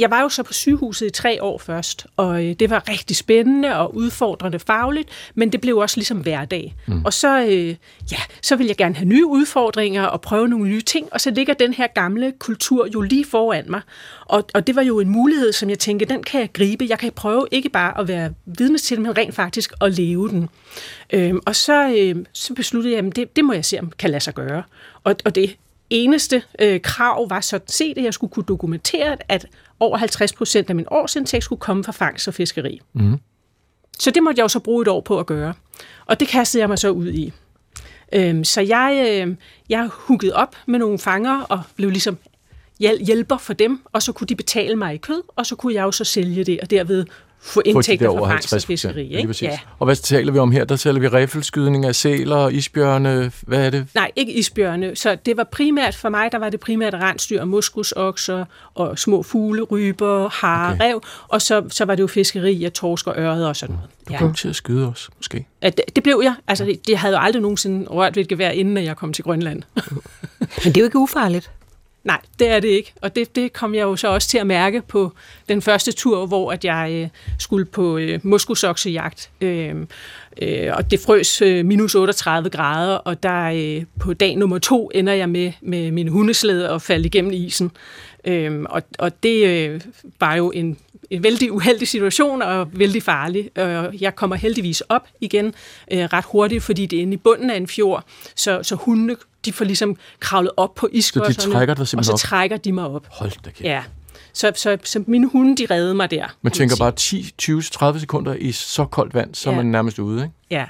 [0.00, 3.16] jeg var jo så på sygehuset i tre år først, og øh, det var rigtig
[3.16, 6.74] spændende og udfordrende fagligt, men det blev også ligesom hverdag.
[6.86, 7.04] Mm.
[7.04, 7.68] Og så, øh,
[8.12, 11.30] ja, så vil jeg gerne have nye udfordringer og prøve nogle nye ting, og så
[11.30, 13.80] ligger den her gamle kultur jo lige foran mig.
[14.26, 16.86] Og, og det var jo en mulighed, som jeg tænkte, den kan jeg gribe.
[16.88, 20.48] Jeg kan prøve ikke bare at være vidne til, men rent faktisk at leve den.
[21.12, 24.10] Øhm, og så, øh, så besluttede jeg, at det, det må jeg se, om kan
[24.10, 24.62] lade sig gøre.
[25.04, 25.56] Og, og det
[25.90, 29.46] eneste øh, krav var sådan set, at jeg skulle kunne dokumentere, at
[29.80, 32.80] over 50 procent af min årsindtægt skulle komme fra fangst og fiskeri.
[32.92, 33.18] Mm.
[33.98, 35.54] Så det måtte jeg jo så bruge et år på at gøre.
[36.06, 37.32] Og det kastede jeg mig så ud i.
[38.12, 39.36] Øhm, så jeg, øh,
[39.68, 42.18] jeg huggede op med nogle fanger og blev ligesom
[42.80, 45.82] hjælper for dem, og så kunne de betale mig i kød, og så kunne jeg
[45.82, 47.04] jo så sælge det, og derved
[47.40, 49.16] få indtægter fra fangst og fiskeri.
[49.16, 49.34] Ikke?
[49.42, 49.58] Ja.
[49.78, 50.64] Og hvad taler vi om her?
[50.64, 53.86] Der taler vi riffelskydning af sæler, isbjørne, hvad er det?
[53.94, 54.96] Nej, ikke isbjørne.
[54.96, 59.62] Så det var primært, for mig, der var det primært rensdyr, muskusokser og små fugle,
[59.62, 60.84] ryber, hare, okay.
[60.84, 63.90] rev, og så, så var det jo fiskeri af torsk og øret og sådan noget.
[64.08, 64.34] Du kom ja.
[64.34, 65.46] til at skyde os, måske?
[65.60, 66.34] At det, det blev jeg.
[66.48, 69.24] Altså, det, det havde jo aldrig nogensinde rørt ved et gevær, inden jeg kom til
[69.24, 69.62] Grønland.
[70.64, 71.50] Men det er jo ikke ufarligt.
[72.04, 72.92] Nej, det er det ikke.
[73.02, 75.12] Og det, det kom jeg jo så også til at mærke på
[75.48, 77.08] den første tur, hvor at jeg øh,
[77.38, 79.30] skulle på øh, muskusoksejagt.
[79.40, 79.86] Øh,
[80.42, 84.90] øh, og det frøs øh, minus 38 grader, og der øh, på dag nummer to
[84.94, 87.70] ender jeg med, med min hundeslæde og falde igennem isen.
[88.24, 89.80] Øh, og, og det øh,
[90.20, 90.78] var jo en
[91.10, 93.50] en vældig uheldig situation og vældig farlig.
[94.00, 95.46] Jeg kommer heldigvis op igen
[95.92, 99.16] øh, ret hurtigt, fordi det er inde i bunden af en fjord, så, så hundene
[99.44, 101.34] de får ligesom kravlet op på isklodserne.
[101.34, 102.18] Så de trækker dig Og så op?
[102.18, 103.06] trækker de mig op.
[103.10, 103.64] Hold da kæft.
[103.64, 103.82] Ja.
[104.38, 106.26] Så, så, så mine hunde, de reddede mig der.
[106.42, 109.56] Man tænker bare 10, 20, 30 sekunder i så koldt vand, så ja.
[109.56, 110.34] man nærmest ude, ikke?
[110.50, 110.64] Ja.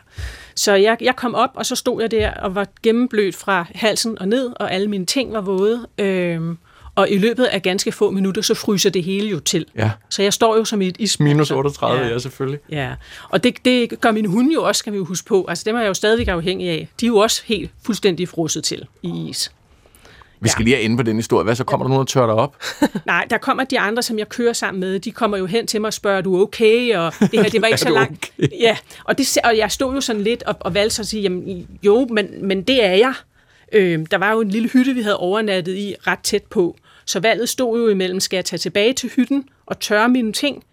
[0.55, 4.19] Så jeg, jeg kom op, og så stod jeg der og var gennemblødt fra halsen
[4.19, 5.87] og ned, og alle mine ting var våde.
[5.99, 6.59] Øhm,
[6.95, 9.67] og i løbet af ganske få minutter, så fryser det hele jo til.
[9.77, 9.91] Ja.
[10.11, 11.29] Så jeg står jo som i et isbjerg.
[11.29, 12.61] Minus 38, ja, ja selvfølgelig.
[12.71, 12.95] Ja,
[13.29, 15.47] og det, det gør mine hunde jo også, skal vi jo huske på.
[15.49, 16.89] Altså dem er jeg jo stadigvæk afhængig af.
[17.01, 19.53] De er jo også helt fuldstændig frosset til i is.
[20.41, 20.65] Vi skal ja.
[20.65, 21.45] lige have inde på den historie.
[21.45, 22.57] Hvad så kommer der nogen, der tørrer dig op?
[23.07, 25.01] Nej, der kommer de andre, som jeg kører sammen med.
[25.01, 26.97] De kommer jo hen til mig og spørger, er du okay?
[26.97, 28.33] Og det her, det var ikke så langt.
[28.39, 28.49] Okay?
[28.61, 31.67] Ja, og, det, og jeg stod jo sådan lidt og, og valgte at sige, jamen,
[31.83, 33.15] jo, men, men det er jeg.
[33.73, 36.77] Øh, der var jo en lille hytte, vi havde overnattet i ret tæt på.
[37.05, 40.65] Så valget stod jo imellem, skal jeg tage tilbage til hytten og tørre mine ting,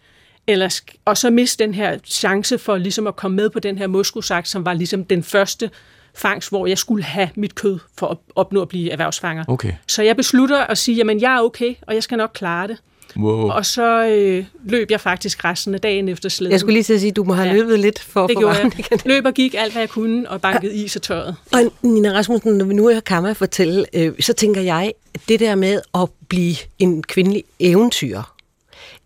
[0.48, 3.88] eller, og så miste den her chance for ligesom at komme med på den her
[3.88, 5.70] muskusagt, som var ligesom den første
[6.18, 9.44] fangst, hvor jeg skulle have mit kød for at opnå at blive erhvervsfanger.
[9.48, 9.74] Okay.
[9.88, 12.78] Så jeg beslutter at sige, jamen jeg er okay, og jeg skal nok klare det.
[13.18, 13.50] Wow.
[13.50, 16.52] Og så øh, løb jeg faktisk resten af dagen efter slæden.
[16.52, 17.54] Jeg skulle lige til at sige, at du må have Ja.
[17.54, 18.86] løbet lidt for at det få gjorde varmen jeg.
[18.92, 19.00] igen.
[19.06, 21.36] Løb og gik alt, hvad jeg kunne, og bankede is og tøjet.
[21.54, 25.40] Og Nina Rasmussen, når vi nu hører Kamma fortælle, øh, så tænker jeg, at det
[25.40, 28.22] der med at blive en kvindelig eventyr,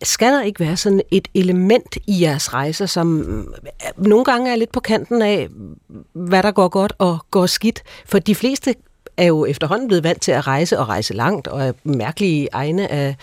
[0.03, 4.55] skal der ikke være sådan et element i jeres rejser, som øh, nogle gange er
[4.55, 5.47] lidt på kanten af,
[6.13, 7.83] hvad der går godt og går skidt?
[8.05, 8.75] For de fleste
[9.17, 12.91] er jo efterhånden blevet vant til at rejse og rejse langt og er mærkelige egne
[12.91, 13.15] af,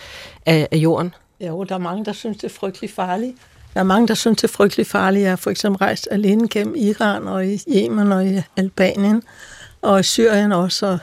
[0.45, 1.13] af, af jorden.
[1.39, 3.37] Jo, der er mange, der synes, det er frygtelig farligt.
[3.73, 5.23] Der er mange, der synes, det er frygtelig farligt.
[5.23, 9.23] Jeg har for eksempel rejst alene gennem Iran og i Yemen og i Albanien
[9.81, 10.99] og i Syrien også og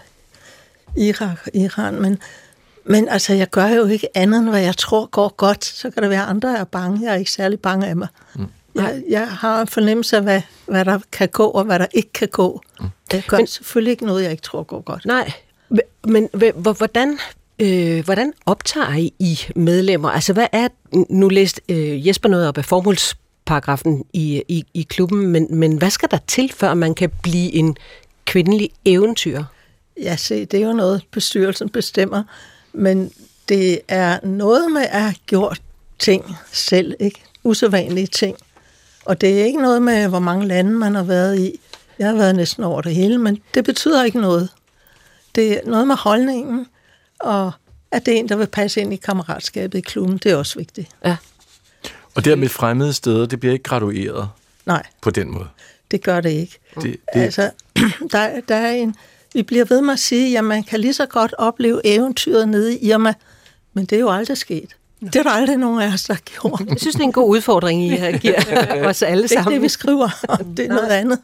[0.97, 2.03] Irak og Iran.
[2.03, 2.19] Men,
[2.85, 5.65] men altså, jeg gør jo ikke andet, end hvad jeg tror går godt.
[5.65, 7.01] Så kan der være andre, der er bange.
[7.07, 8.09] Jeg er ikke særlig bange af mig.
[8.37, 8.47] Mm.
[8.75, 12.13] Jeg, jeg har en fornemmelse af, hvad, hvad der kan gå og hvad der ikke
[12.13, 12.61] kan gå.
[12.81, 12.87] Mm.
[13.13, 15.05] Jeg gør Men- selvfølgelig ikke noget, jeg ikke tror går godt.
[15.07, 15.33] Nej,
[16.07, 17.19] men hv- hvor- hvordan,
[17.59, 20.11] øh, hvordan optager I, I medlemmer?
[20.11, 20.69] Altså, hvad er...
[21.11, 25.91] Nu læste øh, Jesper noget op af formålsparagrafen i, i, i klubben, men, men hvad
[25.91, 27.77] skal der til, før man kan blive en
[28.25, 29.43] kvindelig eventyr?
[30.03, 32.23] Ja, se, det er jo noget, bestyrelsen bestemmer,
[32.75, 33.11] men
[33.49, 35.63] det er noget med at have gjort
[35.99, 37.23] ting selv, ikke?
[37.45, 38.37] Usædvanlige ting.
[39.05, 41.61] Og det er ikke noget med, hvor mange lande man har været i.
[41.99, 44.49] Jeg har været næsten over det hele, men det betyder ikke noget.
[45.35, 46.67] Det er noget med holdningen,
[47.21, 47.53] og
[47.91, 50.59] at det er en, der vil passe ind i kammeratskabet i klubben, det er også
[50.59, 50.89] vigtigt.
[51.05, 51.17] Ja.
[52.15, 54.29] Og der med fremmede steder, det bliver ikke gradueret
[54.67, 55.49] Nej, på den måde.
[55.91, 56.59] det gør det ikke.
[56.75, 57.51] Det, det, Altså,
[58.13, 58.95] der, der er en,
[59.35, 62.79] vi bliver ved med at sige, at man kan lige så godt opleve eventyret nede
[62.79, 63.15] i Irma,
[63.73, 64.77] men det er jo aldrig sket.
[65.07, 66.63] Det er der aldrig nogen af os, der har gjort.
[66.69, 68.41] Jeg synes, det er en god udfordring, I her giver
[68.91, 69.53] os alle Det er sammen.
[69.55, 70.09] det, vi skriver.
[70.57, 71.19] Det er noget andet.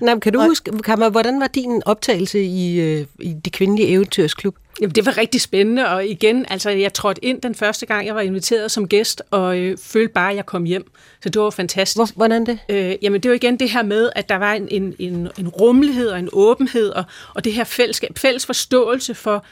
[0.00, 4.56] Nej, kan du huske, Kamma, hvordan var din optagelse i, øh, i de kvindelige eventyrsklub?
[4.80, 8.14] Jamen, det var rigtig spændende, og igen, altså, jeg trådte ind den første gang, jeg
[8.14, 10.90] var inviteret som gæst, og øh, følte bare, at jeg kom hjem.
[11.22, 11.96] Så det var fantastisk.
[11.96, 12.58] Hvor, hvordan det?
[12.68, 15.48] Øh, jamen, det var igen det her med, at der var en, en, en, en
[15.48, 19.44] rummelighed og en åbenhed, og, og det her fællesskab, fælles forståelse for,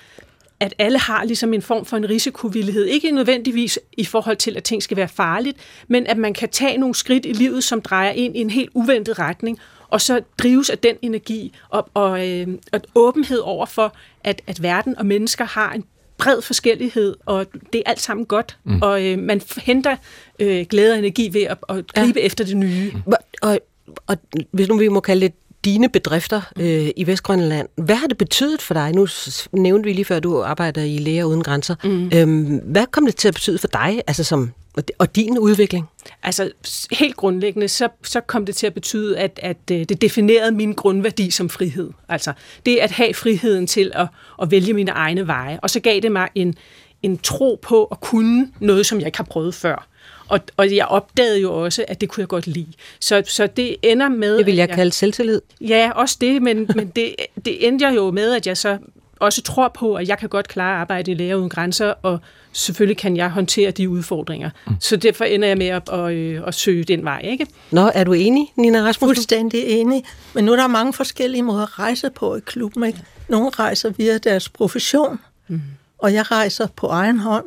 [0.61, 2.85] at alle har ligesom en form for en risikovillighed.
[2.85, 5.57] Ikke nødvendigvis i forhold til, at ting skal være farligt,
[5.89, 8.71] men at man kan tage nogle skridt i livet, som drejer ind i en helt
[8.75, 13.95] uventet retning, og så drives af den energi og, og, øh, og åbenhed over for,
[14.25, 15.85] at, at verden og mennesker har en
[16.19, 18.83] bred forskellighed, og det er alt sammen godt, mm.
[18.83, 19.97] og øh, man henter
[20.39, 22.27] øh, glæde og energi ved at, at gribe ja.
[22.27, 22.93] efter det nye.
[23.07, 23.59] Hvor- Og,
[24.07, 24.17] og
[24.51, 28.63] hvis nu vi må kalde det dine bedrifter øh, i Vestgrønland, hvad har det betydet
[28.63, 28.95] for dig?
[28.95, 29.07] Nu
[29.53, 31.75] nævnte vi lige før, at du arbejder i Læger Uden Grænser.
[31.85, 32.11] Mm.
[32.15, 34.53] Øhm, hvad kom det til at betyde for dig, altså som,
[34.99, 35.89] og, din udvikling?
[36.23, 36.51] Altså
[36.91, 40.73] helt grundlæggende, så, så kom det til at betyde, at, at øh, det definerede min
[40.73, 41.91] grundværdi som frihed.
[42.09, 42.33] Altså
[42.67, 44.07] det at have friheden til at,
[44.43, 45.59] at vælge mine egne veje.
[45.63, 46.55] Og så gav det mig en,
[47.03, 49.89] en tro på at kunne noget, som jeg ikke har prøvet før.
[50.29, 52.73] Og, og jeg opdagede jo også, at det kunne jeg godt lide.
[53.01, 54.39] Så, så det ender med...
[54.39, 55.41] Det vil jeg at kalde selvtillid.
[55.61, 57.15] Ja, også det, men, men det,
[57.45, 58.79] det endte jeg jo med, at jeg så
[59.21, 62.19] også tror på, at jeg kan godt klare at arbejde i Læger Uden Grænser, og
[62.53, 64.51] selvfølgelig kan jeg håndtere de udfordringer.
[64.67, 64.73] Mm.
[64.81, 67.47] Så derfor ender jeg med at, at, at, at søge den vej, ikke?
[67.71, 69.17] Nå, er du enig, Nina Rasmussen?
[69.17, 70.05] Fuldstændig enig.
[70.35, 72.85] Men nu er der mange forskellige måder at rejse på i klubben.
[72.85, 73.03] Ikke?
[73.29, 75.61] Nogle rejser via deres profession, mm.
[75.99, 77.45] og jeg rejser på egen hånd,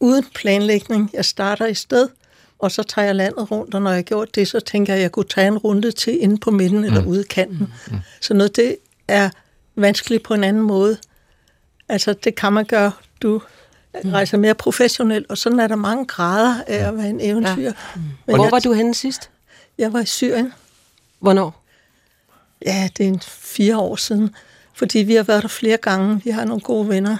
[0.00, 1.10] uden planlægning.
[1.12, 2.08] Jeg starter i sted,
[2.58, 4.98] og så tager jeg landet rundt, og når jeg har gjort det, så tænker jeg,
[4.98, 7.72] at jeg kunne tage en runde til inde på midten eller ude i kanten.
[7.90, 7.98] Mm.
[8.20, 8.76] Så noget det
[9.08, 9.30] er
[9.76, 10.98] vanskeligt på en anden måde.
[11.88, 12.92] Altså, det kan man gøre.
[13.22, 13.42] Du
[14.04, 17.62] rejser mere professionelt, og sådan er der mange grader af at være en eventyr.
[17.62, 17.72] Ja.
[18.26, 19.30] Men Hvor jeg, var du henne sidst?
[19.78, 20.52] jeg var i Syrien.
[21.20, 21.64] Hvornår?
[22.66, 24.34] Ja, det er en fire år siden,
[24.74, 26.20] fordi vi har været der flere gange.
[26.24, 27.16] Vi har nogle gode venner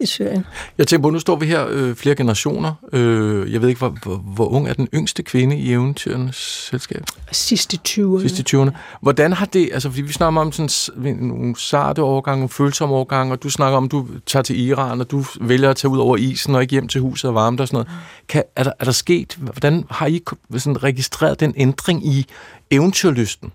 [0.00, 0.46] i Syrien.
[0.78, 2.74] Jeg tænker på, nu står vi her øh, flere generationer.
[2.92, 6.36] Øh, jeg ved ikke, hvor, hvor, hvor ung er den yngste kvinde i eventyrens
[6.70, 7.04] selskab?
[7.32, 8.20] Sidste 20'erne.
[8.20, 8.70] Sidste 20'erne.
[9.00, 13.32] Hvordan har det, altså fordi vi snakker om sådan, nogle sarte årgange, nogle følsomme årgange,
[13.32, 15.98] og du snakker om, at du tager til Iran, og du vælger at tage ud
[15.98, 18.02] over isen og ikke hjem til huset og varme dig og sådan noget.
[18.28, 20.22] Kan, er, der, er der sket, hvordan har I
[20.56, 22.26] sådan registreret den ændring i
[22.70, 23.52] eventyrlysten?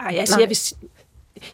[0.00, 0.58] Ej, altså, jeg vil,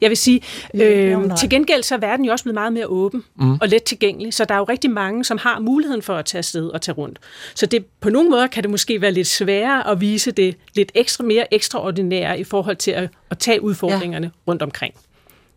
[0.00, 0.40] jeg vil sige,
[0.74, 3.54] øh, til gengæld så er verden jo også blevet meget mere åben mm.
[3.54, 6.38] og let tilgængelig, så der er jo rigtig mange, som har muligheden for at tage
[6.38, 7.18] afsted og tage rundt.
[7.54, 10.92] Så det, på nogle måder kan det måske være lidt sværere at vise det lidt
[10.94, 14.50] ekstra mere ekstraordinære i forhold til at, at tage udfordringerne ja.
[14.50, 14.94] rundt omkring.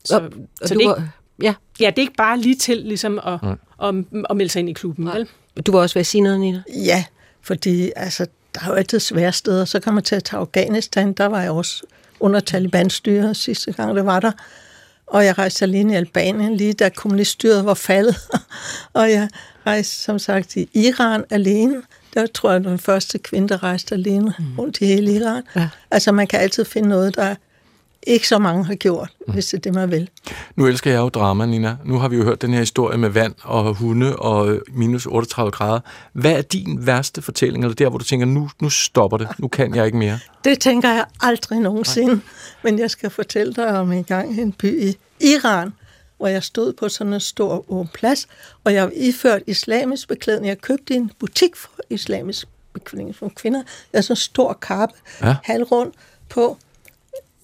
[0.05, 0.23] Så, Og,
[0.61, 1.09] og så det, er var, ikke,
[1.41, 3.39] ja, ja, det er ikke bare lige til ligesom at,
[3.83, 3.95] at,
[4.29, 5.27] at melde sig ind i klubben, vel?
[5.65, 6.63] du var også ved at sige noget, Nina.
[6.85, 7.03] Ja,
[7.41, 9.65] fordi altså, der er jo altid svære steder.
[9.65, 11.13] Så kan man tage til Afghanistan.
[11.13, 11.83] Der var jeg også
[12.19, 14.31] under Taliban-styret sidste gang, det var der.
[15.07, 18.15] Og jeg rejste alene i Albanien, lige da kommuniststyret var faldet.
[18.93, 19.29] og jeg
[19.65, 21.81] rejste, som sagt, i Iran alene.
[22.13, 24.59] Der tror jeg, den første kvinde, der rejste alene mm.
[24.59, 25.43] rundt i hele Iran.
[25.55, 25.69] Ja.
[25.91, 27.35] Altså, man kan altid finde noget, der
[28.07, 29.33] ikke så mange har gjort, mm.
[29.33, 30.09] hvis det er det, man vil.
[30.55, 31.75] Nu elsker jeg jo drama, Nina.
[31.85, 35.51] Nu har vi jo hørt den her historie med vand og hunde og minus 38
[35.51, 35.79] grader.
[36.13, 39.47] Hvad er din værste fortælling, eller der, hvor du tænker, nu, nu stopper det, nu
[39.47, 40.19] kan jeg ikke mere?
[40.43, 42.13] Det tænker jeg aldrig nogensinde.
[42.13, 42.23] Nej.
[42.63, 45.73] Men jeg skal fortælle dig om en gang en by i Iran,
[46.17, 48.27] hvor jeg stod på sådan en stor åben plads,
[48.63, 50.47] og jeg var iført islamisk beklædning.
[50.47, 53.59] Jeg købte en butik for islamisk beklædning for kvinder.
[53.59, 55.35] Jeg havde sådan en stor kappe, ja.
[55.43, 55.91] halvrund
[56.29, 56.57] på,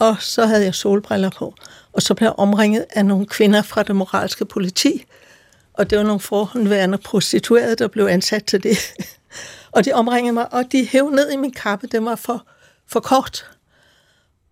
[0.02, 1.56] og så havde jeg solbriller på.
[1.94, 5.06] Og så blev jeg omringet af nogle kvinder fra det moralske politi,
[5.74, 8.78] og det var nogle forhåndværende prostituerede, der blev ansat til det.
[9.76, 12.46] og de omringede mig, og de hævde ned i min kappe, det var for,
[12.88, 13.46] for kort.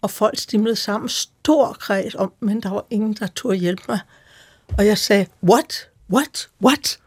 [0.01, 3.99] Og folk stimlede sammen, stor kreds om, men der var ingen, der turde hjælpe mig.
[4.77, 5.89] Og jeg sagde, what?
[6.13, 6.49] What?
[6.65, 6.99] What?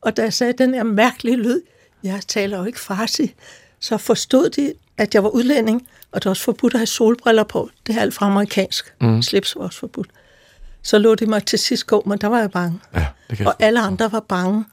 [0.00, 1.60] Og da jeg sagde den her mærkelige lyd,
[2.02, 3.34] jeg taler jo ikke farsi,
[3.80, 7.44] så forstod de, at jeg var udlænding, og det var også forbudt at have solbriller
[7.44, 7.70] på.
[7.86, 8.94] Det er alt fra amerikansk.
[9.00, 9.22] Mm.
[9.22, 10.08] Slips var også forbudt.
[10.82, 12.80] Så lå de mig til sidst gå, men der var jeg bange.
[12.94, 14.64] Ja, det og alle andre var bange,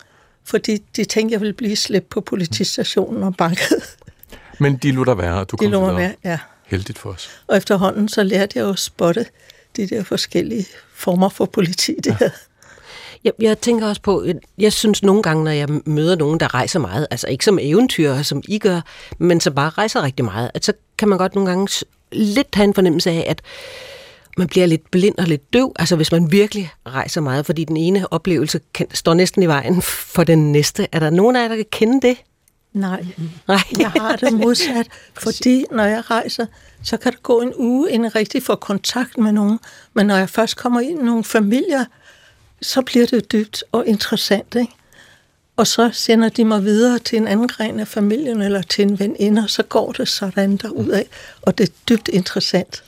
[0.43, 3.84] fordi de tænkte, jeg ville blive slæbt på politistationen og banket.
[4.60, 6.39] Men de lå der være, og du kom de lå være, ja.
[6.65, 7.30] Heldigt for os.
[7.48, 9.26] Og efterhånden så lærte jeg jo at spotte
[9.76, 12.30] de der forskellige former for politi, det ja.
[13.26, 14.26] Jeg, jeg tænker også på,
[14.58, 18.22] jeg synes nogle gange, når jeg møder nogen, der rejser meget, altså ikke som eventyr,
[18.22, 18.82] som I gør,
[19.18, 22.64] men som bare rejser rigtig meget, at så kan man godt nogle gange lidt have
[22.64, 23.42] en fornemmelse af, at
[24.38, 27.78] man bliver lidt blind og lidt døv, altså hvis man virkelig rejser meget, fordi den
[27.78, 30.88] ene oplevelse kan, står næsten i vejen for den næste.
[30.92, 32.18] Er der nogen af jer, der kan kende det?
[32.74, 33.06] Nej,
[33.48, 33.60] Nej.
[33.80, 36.46] jeg har det modsat, fordi når jeg rejser,
[36.84, 39.60] så kan det gå en uge, inden jeg rigtig får kontakt med nogen.
[39.94, 41.86] Men når jeg først kommer ind i nogle familier,
[42.62, 44.74] så bliver det dybt og interessant, ikke?
[45.58, 49.00] Og så sender de mig videre til en anden gren af familien eller til en
[49.00, 50.60] veninde, og så går det sådan
[50.94, 51.08] af.
[51.41, 52.84] Og det er dybt interessant.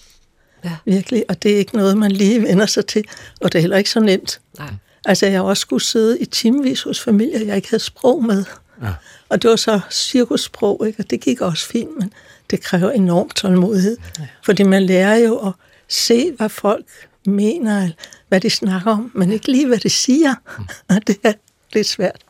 [0.64, 0.76] Ja.
[0.86, 1.24] Virkelig.
[1.30, 3.04] Og det er ikke noget, man lige vender sig til.
[3.42, 4.40] Og det er heller ikke så nemt.
[4.58, 4.74] Nej.
[5.06, 8.46] Altså, jeg har også skulle sidde i timevis hos familier, jeg ikke havde sprog med.
[8.82, 8.94] Ja.
[9.30, 11.00] Og det var så cirkussprog, ikke?
[11.00, 12.14] og det gik også fint, men
[12.50, 13.98] det kræver enormt tålmodighed.
[14.20, 14.28] Ja.
[14.46, 15.54] Fordi man lærer jo at
[15.88, 16.86] se, hvad folk
[17.28, 17.90] mener,
[18.28, 20.34] hvad de snakker om, men ikke lige, hvad de siger.
[20.58, 20.66] Mm.
[20.90, 21.34] Og det er
[21.74, 22.22] lidt svært.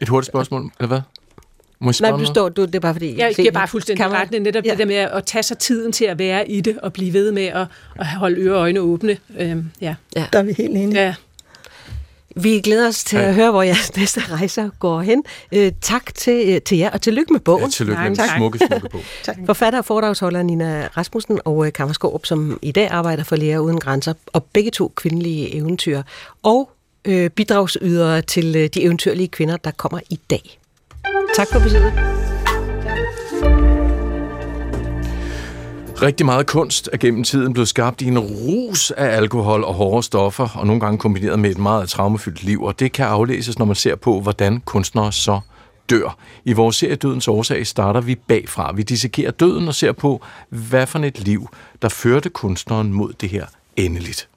[0.00, 1.00] Et hurtigt spørgsmål, eller hvad?
[1.80, 3.18] Må jeg Nej, du står, du, det er bare fordi...
[3.18, 4.20] Jeg giver bare fuldstændig man...
[4.20, 4.30] ret.
[4.42, 4.70] Netop ja.
[4.70, 7.32] det der med at tage sig tiden til at være i det, og blive ved
[7.32, 7.66] med at,
[7.98, 9.16] at holde øre og øjne åbne.
[9.38, 9.94] Øhm, ja.
[10.16, 10.26] ja.
[10.32, 11.00] Der er vi helt enige.
[11.00, 11.14] Ja.
[12.42, 13.24] Vi glæder os til ja.
[13.24, 15.24] at høre, hvor jeres næste rejser går hen.
[15.52, 17.64] Øh, tak til, øh, til jer, og tillykke med bogen.
[17.64, 19.00] Ja, tillykke med den smukke, smukke bog.
[19.24, 19.36] tak.
[19.46, 23.80] Forfatter og foredragsholder Nina Rasmussen og øh, Kammerskåb, som i dag arbejder for Læger Uden
[23.80, 26.02] Grænser, og begge to kvindelige eventyr,
[26.42, 26.70] og
[27.04, 30.58] øh, bidragsydere til øh, de eventyrlige kvinder, der kommer i dag.
[31.36, 32.27] Tak for besøget.
[36.02, 40.02] Rigtig meget kunst er gennem tiden blevet skabt i en rus af alkohol og hårde
[40.02, 43.66] stoffer, og nogle gange kombineret med et meget traumefyldt liv, og det kan aflæses, når
[43.66, 45.40] man ser på, hvordan kunstnere så
[45.90, 46.16] dør.
[46.44, 48.72] I vores serie Dødens Årsag starter vi bagfra.
[48.72, 51.48] Vi dissekerer døden og ser på, hvad for et liv,
[51.82, 54.28] der førte kunstneren mod det her endeligt.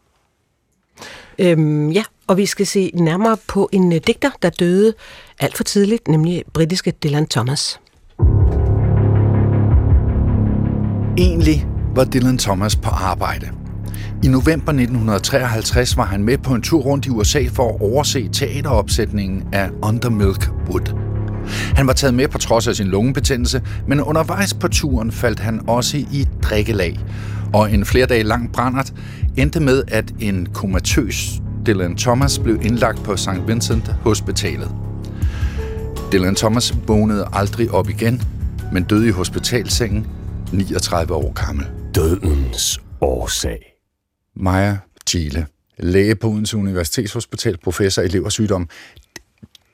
[1.39, 4.93] Øhm, ja, og vi skal se nærmere på en øh, digter, der døde
[5.39, 7.79] alt for tidligt, nemlig britiske Dylan Thomas.
[11.17, 13.49] Egentlig var Dylan Thomas på arbejde.
[14.23, 18.29] I november 1953 var han med på en tur rundt i USA for at overse
[18.33, 20.95] teateropsætningen af Under Milk Wood.
[21.75, 25.61] Han var taget med på trods af sin lungebetændelse, men undervejs på turen faldt han
[25.67, 26.99] også i drikkelag,
[27.53, 28.93] og en flere dage lang brændert
[29.37, 33.47] endte med, at en komatøs Dylan Thomas blev indlagt på St.
[33.47, 34.71] Vincent Hospitalet.
[36.11, 38.21] Dylan Thomas vågnede aldrig op igen,
[38.71, 40.07] men døde i hospitalsengen
[40.53, 41.65] 39 år gammel.
[41.95, 43.73] Dødens årsag.
[44.35, 48.69] Maja Thiele, læge på Odense Universitetshospital, professor i leversygdom.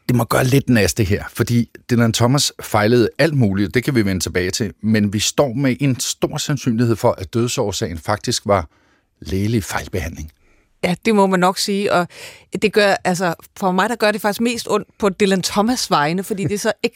[0.07, 4.05] Det må gøre lidt næste her, fordi Dylan Thomas fejlede alt muligt, det kan vi
[4.05, 8.69] vende tilbage til, men vi står med en stor sandsynlighed for, at dødsårsagen faktisk var
[9.21, 10.31] lægelig fejlbehandling.
[10.83, 12.07] Ja, det må man nok sige, og
[12.61, 16.23] det gør, altså, for mig der gør det faktisk mest ondt på Dylan Thomas vegne,
[16.23, 16.93] fordi det er så ek,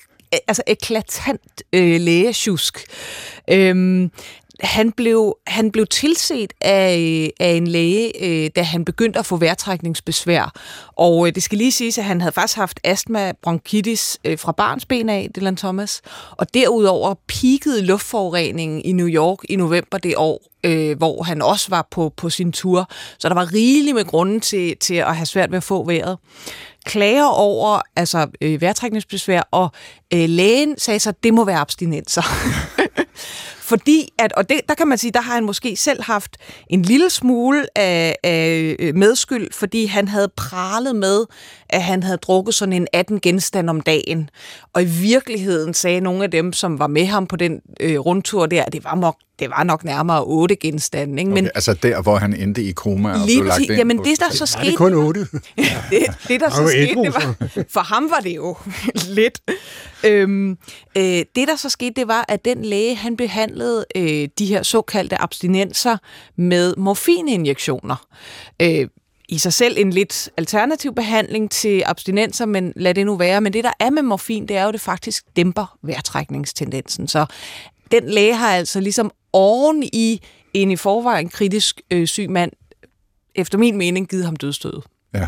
[0.47, 2.85] altså eklatant øh, lægesjusk.
[3.49, 4.11] Øhm,
[4.61, 9.37] han blev, han blev tilset af, af en læge, øh, da han begyndte at få
[9.37, 10.53] vejrtrækningsbesvær.
[10.95, 14.51] Og øh, det skal lige siges, at han havde faktisk haft astma bronkitis øh, fra
[14.51, 16.01] barnsben af, Dylan Thomas.
[16.31, 21.67] Og derudover peakede luftforureningen i New York i november det år, øh, hvor han også
[21.69, 22.89] var på, på sin tur.
[23.19, 26.17] Så der var rigeligt med grunden til, til at have svært ved at få vejret.
[26.85, 29.69] Klager over altså, øh, vejrtrækningsbesvær, og
[30.13, 32.21] øh, lægen sagde så, at det må være abstinenser.
[33.71, 36.37] Fordi, at, og det, der kan man sige, der har han måske selv haft
[36.69, 41.25] en lille smule af, af øh, medskyld, fordi han havde pralet med,
[41.71, 44.29] at han havde drukket sådan en 18 genstand om dagen.
[44.73, 48.45] Og i virkeligheden sagde nogle af dem, som var med ham på den øh, rundtur
[48.45, 51.19] der, at det var nok det var nok nærmere otte genstande.
[51.19, 51.31] Ikke?
[51.31, 53.97] Men, okay, altså der, hvor han endte i koma og lige blev lagt ind jamen
[53.97, 54.65] det, der så skete...
[54.65, 55.19] det kun otte?
[55.91, 57.35] det, det, der så var skete, det var,
[57.69, 58.57] for ham var det jo
[59.19, 59.41] lidt.
[60.05, 60.57] Øhm,
[60.97, 61.03] øh,
[61.35, 65.21] det, der så skete, det var, at den læge, han behandlede øh, de her såkaldte
[65.21, 65.97] abstinenser
[66.35, 68.07] med morfininjektioner.
[68.61, 68.87] Øh,
[69.31, 73.41] i sig selv en lidt alternativ behandling til abstinenser, men lad det nu være.
[73.41, 77.07] Men det, der er med morfin, det er jo, at det faktisk dæmper vejrtrækningstendensen.
[77.07, 77.25] Så
[77.91, 80.21] den læge har altså ligesom oven i
[80.53, 82.51] en i forvejen kritisk øh, syg mand,
[83.35, 84.81] efter min mening, givet ham dødstød.
[85.13, 85.27] Ja.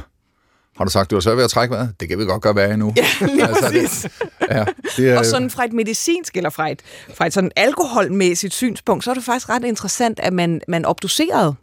[0.78, 1.96] Har du sagt, du var svært ved at trække vejret?
[2.00, 2.94] Det kan vi godt gøre værre endnu.
[2.98, 4.02] Ja, lige præcis.
[4.02, 4.12] det,
[4.50, 4.66] ja,
[4.98, 6.82] det er, Og sådan fra et medicinsk eller fra et,
[7.14, 11.56] fra et sådan alkoholmæssigt synspunkt, så er det faktisk ret interessant, at man, man obducerede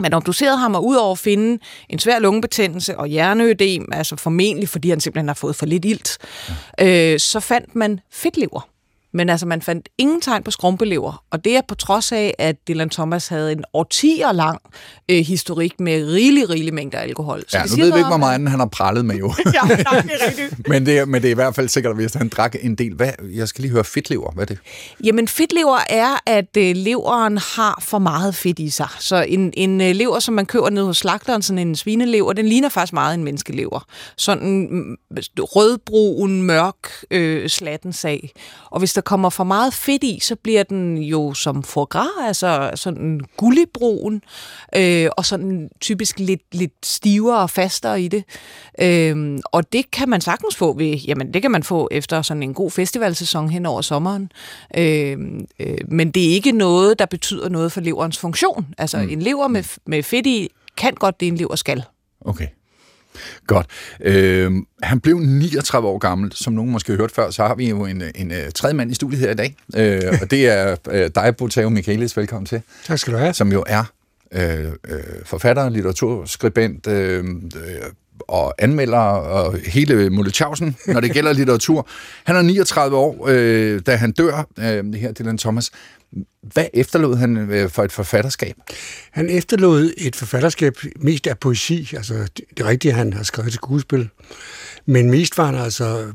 [0.00, 4.90] man obducerede ham, og udover at finde en svær lungebetændelse og hjerneødem, altså formentlig fordi
[4.90, 6.18] han simpelthen har fået for lidt ilt,
[6.80, 8.68] øh, så fandt man fedtlever.
[9.12, 12.56] Men altså, man fandt ingen tegn på skrumpelever, og det er på trods af, at
[12.68, 14.60] Dylan Thomas havde en årtier lang
[15.08, 17.42] øh, historik med rigelig, rigelig mængder alkohol.
[17.52, 19.34] ja, det nu ved vi ikke, hvor meget han har prallet med jo.
[19.46, 20.68] ja, nej, det er rigtigt.
[20.68, 22.94] men, det er, men det er i hvert fald sikkert, hvis han drak en del.
[22.94, 24.32] Hvad, jeg skal lige høre fedtlever.
[24.32, 24.58] Hvad er det?
[25.04, 28.88] Jamen fedtlever er, at øh, leveren har for meget fedt i sig.
[28.98, 32.46] Så en, en øh, lever, som man køber ned hos slagteren, sådan en svinelever, den
[32.46, 33.86] ligner faktisk meget en menneskelever.
[34.16, 34.96] Sådan mm,
[35.38, 38.32] rødbrun, mørk øh, slatten sag.
[38.70, 42.06] Og hvis der kommer for meget fedt i, så bliver den jo som foie gras,
[42.26, 44.22] altså sådan gulligbrun,
[44.76, 48.24] øh, og sådan typisk lidt, lidt stivere og fastere i det.
[48.80, 52.42] Øh, og det kan man sagtens få ved, jamen det kan man få efter sådan
[52.42, 54.32] en god festivalsæson hen over sommeren.
[54.76, 55.18] Øh,
[55.60, 58.74] øh, men det er ikke noget, der betyder noget for leverens funktion.
[58.78, 59.08] Altså mm.
[59.08, 61.82] en lever med, med fedt i kan godt det, en lever skal.
[62.20, 62.46] Okay.
[63.46, 63.66] Godt.
[64.00, 64.52] Øh,
[64.82, 66.32] han blev 39 år gammel.
[66.34, 68.90] Som nogen måske har hørt før, så har vi jo en, en, en tredje mand
[68.90, 69.56] i studiet her i dag.
[69.76, 72.16] Øh, og det er øh, dig, Botao Michaelis.
[72.16, 72.62] Velkommen til.
[72.86, 73.34] Tak skal du have.
[73.34, 73.84] Som jo er
[74.32, 77.82] øh, øh, forfatter, litteraturskribent øh, øh,
[78.20, 81.88] og anmelder og hele Mulletjavsen, når det gælder litteratur.
[82.24, 85.70] Han er 39 år, øh, da han dør, øh, det her Dylan Thomas.
[86.42, 88.54] Hvad efterlod han øh, for et forfatterskab?
[89.10, 92.28] Han efterlod et forfatterskab mest af poesi, altså
[92.58, 94.08] det, rigtige, han har skrevet til skuespil.
[94.86, 96.12] Men mest var han altså,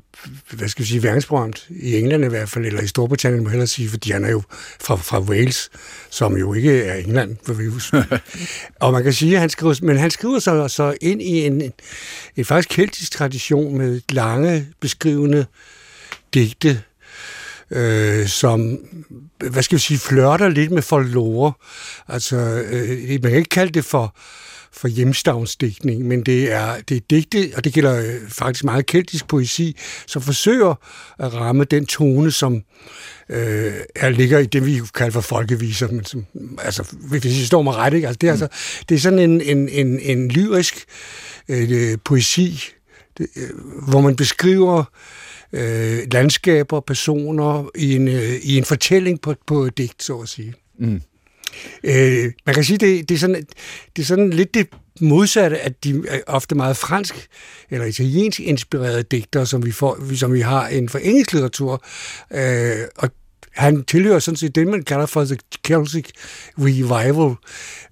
[0.51, 3.51] hvad skal vi sige, verdensberømt, i England i hvert fald, eller i Storbritannien må jeg
[3.51, 4.41] hellere sige, fordi han er jo
[4.79, 5.69] fra, fra Wales,
[6.09, 7.63] som jo ikke er England, for vi
[8.79, 11.61] og man kan sige, at han skriver, men han skriver sig så ind i en,
[11.61, 11.71] en,
[12.35, 15.45] en faktisk keltisk tradition med lange, beskrivende
[16.33, 16.81] digte,
[17.71, 18.77] øh, som,
[19.49, 21.53] hvad skal vi sige, flørter lidt med folklore.
[22.07, 22.35] Altså,
[22.71, 24.15] øh, man kan ikke kalde det for,
[24.71, 29.27] for hjemstavnsdigtning, men det er, det er digte, og det gælder øh, faktisk meget keltisk
[29.27, 30.75] poesi, som forsøger
[31.19, 32.63] at ramme den tone, som
[33.29, 36.25] øh, er, ligger i det, vi kalder for folkeviser, men som,
[36.61, 38.07] altså, hvis I står mig ret, ikke?
[38.07, 38.41] Altså, det, er, mm.
[38.41, 38.57] altså,
[38.89, 40.85] det er sådan en, en, en, en lyrisk
[41.49, 42.63] øh, poesi,
[43.17, 43.49] det, øh,
[43.87, 44.85] hvor man beskriver øh,
[46.11, 50.53] landskaber, personer i en, øh, i en fortælling på, på et digt, så at sige.
[50.79, 51.01] Mm.
[51.83, 53.45] Øh, man kan sige, det, det, er sådan,
[53.95, 54.67] det er sådan lidt det
[55.01, 57.27] modsatte, at de ofte meget fransk
[57.69, 61.83] eller italiensk inspirerede digter, som vi, får, som vi har inden for engelsk litteratur.
[62.33, 63.09] Øh, og
[63.53, 65.37] han tilhører sådan set det, man kalder for The
[65.67, 66.05] Celtic
[66.57, 67.35] Revival.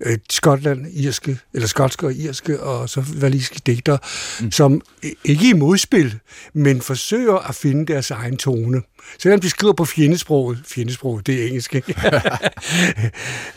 [0.01, 3.97] Øh, Skotland, irske, eller skotske og irske, og så valiske digter,
[4.41, 4.51] mm.
[4.51, 4.81] som
[5.23, 6.19] ikke i modspil,
[6.53, 8.81] men forsøger at finde deres egen tone.
[9.19, 11.75] Selvom de skriver på fjendesproget, fjendesproget, det er engelsk,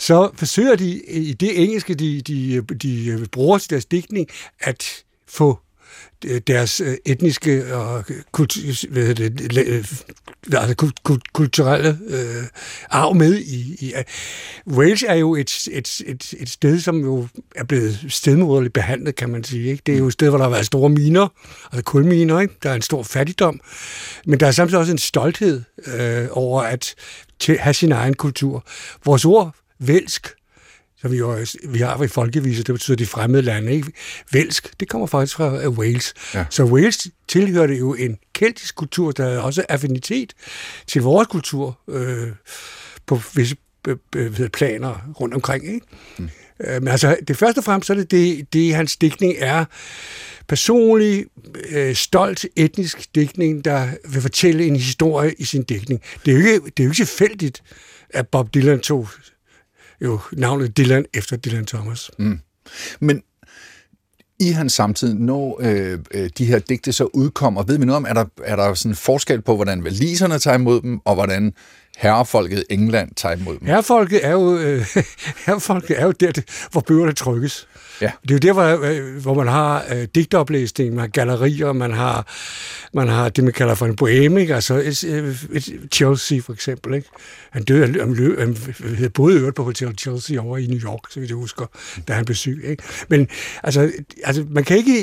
[0.08, 4.28] så forsøger de i det engelske, de, de, de bruger til deres digtning,
[4.60, 5.58] at få
[6.24, 9.56] Øh, deres øh, etniske og øh, kultur, hvad det,
[10.52, 10.92] altså
[11.32, 12.44] kulturelle øh,
[12.90, 13.94] arv med i, i.
[14.66, 19.30] Wales er jo et, et, et, et sted, som jo er blevet stedmoderligt behandlet, kan
[19.30, 19.70] man sige.
[19.70, 19.82] Ikke?
[19.86, 21.28] Det er jo et sted, hvor der har været store miner,
[21.72, 22.54] altså kulminer, ikke?
[22.62, 23.60] der er en stor fattigdom,
[24.26, 26.94] men der er samtidig også en stolthed øh, over, at
[27.58, 28.64] have sin egen kultur.
[29.04, 30.34] Vores ord, velsk,
[31.04, 31.38] så vi, jo,
[31.68, 33.92] vi har i folkeviser, det betyder de fremmede lande, ikke?
[34.32, 36.14] Velsk, det kommer faktisk fra uh, Wales.
[36.34, 36.44] Ja.
[36.50, 40.32] Så Wales tilhørte jo en keltisk kultur, der havde også affinitet
[40.86, 42.28] til vores kultur øh,
[43.06, 43.56] på visse
[43.88, 45.74] øh, øh, planer rundt omkring.
[45.74, 45.86] Ikke?
[46.18, 46.28] Mm.
[46.60, 49.64] Øh, men altså, det første og fremmest, så er det, det, det hans digtning er
[50.48, 51.26] personlig,
[51.70, 56.00] øh, stolt etnisk digtning, der vil fortælle en historie i sin digtning.
[56.24, 57.62] Det er jo ikke, det er jo ikke tilfældigt,
[58.10, 59.08] at Bob Dylan tog
[60.04, 62.10] jo navnet Dylan efter Dylan Thomas.
[62.18, 62.40] Mm.
[63.00, 63.22] Men
[64.40, 68.04] i hans samtid, når øh, øh, de her digte så udkommer, ved vi noget om,
[68.08, 71.52] er der, er der sådan forskel på, hvordan valiserne tager imod dem, og hvordan
[71.96, 73.66] herrefolket England tager imod dem?
[73.66, 74.86] Herrefolket er jo, øh,
[75.46, 76.32] herrefolket er jo der,
[76.72, 77.68] hvor bøgerne trykkes.
[78.00, 78.10] Ja.
[78.22, 81.92] Det er jo der, hvor, øh, hvor man har øh, digtoplæsning, man har gallerier, man
[81.92, 82.26] har,
[82.94, 84.54] man har det, man kalder for en boheme, ikke?
[84.54, 86.94] altså et, øh, et, Chelsea for eksempel.
[86.94, 87.08] Ikke?
[87.50, 88.56] Han døde, han, han,
[88.96, 91.66] han både øvrigt på Hotel Chelsea over i New York, så vidt jeg husker,
[92.08, 92.64] da han blev syg.
[92.64, 92.82] Ikke?
[93.08, 93.28] Men
[93.62, 93.90] altså,
[94.24, 95.02] altså, man, kan ikke,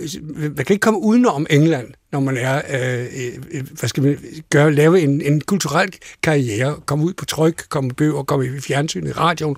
[0.00, 4.02] øh, man kan ikke komme udenom England, når man er, øh, øh, øh, hvad skal
[4.02, 4.18] man
[4.50, 5.92] gøre, lave en, en kulturel
[6.22, 9.56] karriere, komme ud på tryk, komme bøger, komme i fjernsynet, i radioen.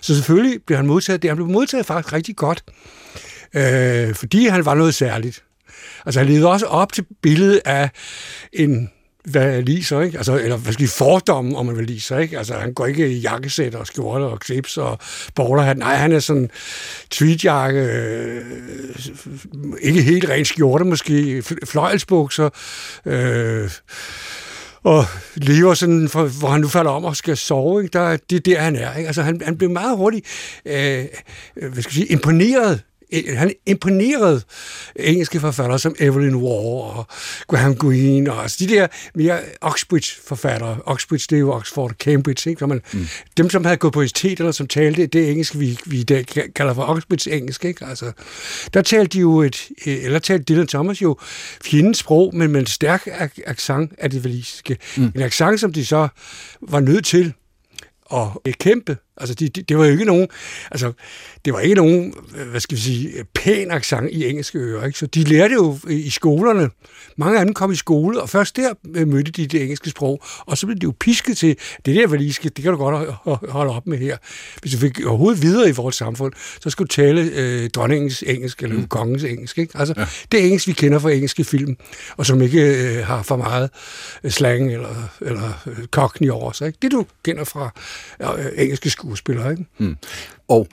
[0.00, 2.64] Så selvfølgelig blev han modtaget, det han blev modtaget faktisk rigtig godt,
[3.54, 5.44] øh, fordi han var noget særligt.
[6.06, 7.90] Altså han levede også op til billedet af
[8.52, 8.90] en
[9.24, 10.18] valiser, ikke?
[10.18, 12.38] Altså, eller hvad skal vi fordomme om en valiser, ikke?
[12.38, 14.98] Altså, han går ikke i jakkesæt og skjorte og klips og
[15.64, 16.50] han Nej, han er sådan
[17.10, 18.44] tweedjakke, øh,
[19.80, 22.50] ikke helt ren skjorte måske, fløjelsbukser,
[23.06, 23.70] øh,
[24.82, 25.04] og
[25.34, 27.82] lever sådan, for, hvor han nu falder om og skal sove.
[27.82, 27.92] Ikke?
[27.92, 28.96] Der, det er der, han er.
[28.96, 29.06] Ikke?
[29.06, 30.26] Altså, han, han blev meget hurtigt
[30.66, 31.04] øh,
[31.56, 32.82] øh hvad skal jeg sige, imponeret
[33.36, 34.42] han imponerede
[34.96, 37.06] engelske forfattere som Evelyn Waugh og
[37.48, 40.78] Graham Greene og altså de der mere Oxbridge-forfattere.
[40.86, 42.66] Oxbridge, det er jo Oxford Cambridge, ikke?
[42.66, 43.06] Man, mm.
[43.36, 46.26] Dem, som havde gået på universitet eller som talte det engelsk, vi, vi i dag
[46.56, 47.86] kalder for Oxbridge-engelsk, ikke?
[47.86, 48.12] Altså,
[48.74, 51.16] der talte de jo et, eller talte Dylan Thomas jo
[51.64, 53.08] fjendens sprog, men med en stærk
[53.46, 54.76] accent af det valisiske.
[54.96, 55.12] Mm.
[55.14, 56.08] En accent, som de så
[56.60, 57.32] var nødt til
[58.12, 60.28] at kæmpe Altså, det de, det var jo ikke nogen,
[60.70, 60.92] altså,
[61.44, 62.14] det var ikke nogen,
[62.50, 64.98] hvad skal vi sige, pæn accent i engelske ører, ikke?
[64.98, 66.70] Så de lærte jo i skolerne.
[67.16, 70.22] Mange af dem kom i skole, og først der øh, mødte de det engelske sprog,
[70.46, 71.56] og så blev de jo pisket til,
[71.86, 73.14] det der valiske, det kan du godt
[73.50, 74.16] holde op med her.
[74.60, 78.62] Hvis du fik overhovedet videre i vores samfund, så skulle du tale øh, dronningens engelsk,
[78.62, 78.88] eller mm.
[78.88, 79.78] kongens engelsk, ikke?
[79.78, 80.06] Altså, ja.
[80.32, 81.76] det engelsk, vi kender fra engelske film,
[82.16, 83.70] og som ikke øh, har for meget
[84.24, 86.78] øh, slang eller, eller øh, cockney over sig, ikke?
[86.82, 87.70] Det du kender fra
[88.20, 89.50] øh, engelske skole skuespiller.
[89.50, 89.64] Ikke?
[89.78, 89.96] Mm.
[90.48, 90.68] Og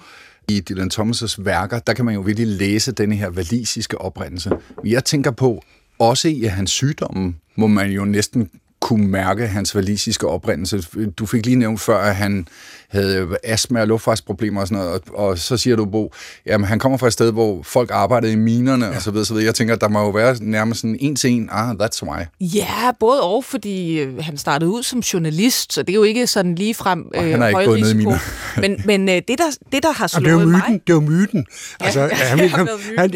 [0.48, 4.52] i Dylan Thomas' værker, der kan man jo virkelig læse denne her valisiske oprindelse.
[4.86, 5.64] Jeg tænker på,
[6.00, 10.82] også i hans sygdomme, må man jo næsten kunne mærke hans valisiske oprindelse.
[11.18, 12.48] Du fik lige nævnt før, at han
[12.90, 16.14] havde astma og luftvejsproblemer og sådan noget, og, og så siger du, Bo,
[16.46, 18.96] jamen han kommer fra et sted, hvor folk arbejdede i minerne ja.
[18.96, 19.46] og så videre, så videre.
[19.46, 22.20] Jeg tænker, der må jo være nærmest sådan en til en, ah, that's why.
[22.40, 26.28] Ja, både og, fordi øh, han startede ud som journalist, så det er jo ikke
[26.28, 28.20] sådan lige frem øh, han er ikke gået ned i miner.
[28.62, 30.82] men, men øh, det, der, det, der har slået det er myten, mig...
[30.88, 31.46] Det er jo myten.
[31.80, 32.68] Altså, ja, han, vil, han,
[32.98, 33.12] han,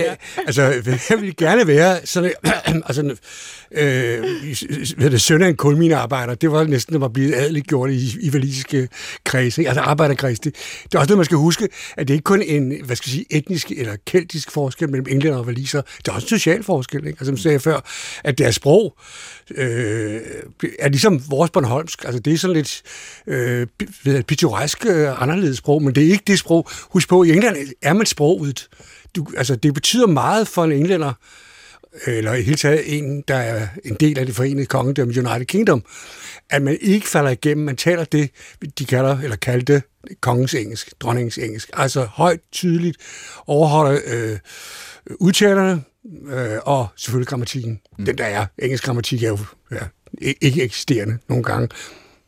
[0.47, 0.73] altså,
[1.09, 2.31] han ville gerne være sådan,
[2.87, 3.15] altså,
[3.71, 8.17] øh, det, søn af en kulminearbejder, det var næsten, at var blevet adeligt gjort i,
[8.21, 8.87] i valisiske
[9.25, 10.39] kredse, altså arbejderkreds.
[10.39, 13.09] Det, det er også noget, man skal huske, at det ikke kun en, hvad skal
[13.09, 16.63] jeg sige, etnisk eller keltisk forskel mellem englænder og valiser, det er også en social
[16.63, 17.17] forskel, ikke?
[17.19, 17.79] Altså, som jeg før,
[18.23, 18.97] at deres sprog
[19.55, 20.21] øh,
[20.79, 22.81] er ligesom vores Bornholmsk, altså det er sådan lidt
[23.27, 23.67] øh,
[24.23, 26.67] pittoresk øh, anderledes sprog, men det er ikke det sprog.
[26.89, 28.69] Husk på, i England er man sproget.
[29.15, 31.13] Du, altså, det betyder meget for en englænder,
[32.05, 35.83] eller i hele taget en, der er en del af det forenede kongedømme United Kingdom,
[36.49, 38.29] at man ikke falder igennem, man taler det,
[38.79, 39.81] de kalder, eller kaldte
[40.21, 41.69] kongens engelsk, dronningens engelsk.
[41.73, 42.97] Altså højt, tydeligt,
[43.47, 44.37] overholder øh,
[45.19, 45.83] udtalerne,
[46.27, 47.81] øh, og selvfølgelig grammatikken.
[47.97, 48.05] Mm.
[48.05, 49.37] Den der er, engelsk grammatik er jo
[49.71, 49.85] ja,
[50.41, 51.69] ikke eksisterende nogle gange.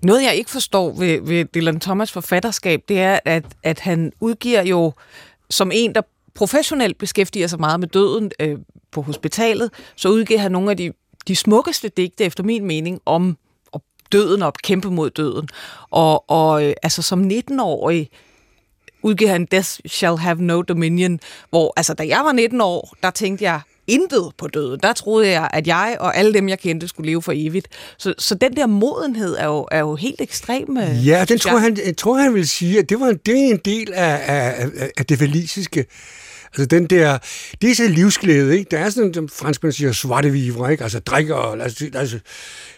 [0.03, 4.63] Noget, jeg ikke forstår ved, ved Dylan Thomas forfatterskab, det er, at, at han udgiver
[4.63, 4.93] jo
[5.49, 6.01] som en, der
[6.33, 8.57] professionelt beskæftiger sig meget med døden øh,
[8.93, 10.93] på hospitalet, så udgiver han nogle af de,
[11.27, 13.37] de smukkeste digte, efter min mening, om,
[13.71, 13.81] om
[14.11, 15.47] døden og kæmpe mod døden.
[15.89, 18.09] Og, og øh, altså som 19-årig
[19.03, 21.19] udgiver han Death Shall Have No Dominion,
[21.49, 24.79] hvor altså da jeg var 19 år, der tænkte jeg, intet på døden.
[24.83, 27.67] Der troede jeg, at jeg og alle dem, jeg kendte, skulle leve for evigt.
[27.97, 30.77] Så, så den der modenhed er jo, er jo helt ekstrem.
[30.77, 33.33] Øh, ja, den tror jeg, han, jeg tror, han vil sige, at det var det
[33.33, 35.85] er en del af, af, af det valisiske.
[36.53, 37.17] Altså den der,
[37.61, 38.69] det er så livsglæde, ikke?
[38.71, 40.83] Der er sådan, som franskmænd siger, svarte vivre, ikke?
[40.83, 42.13] Altså drikker og lad os, lad os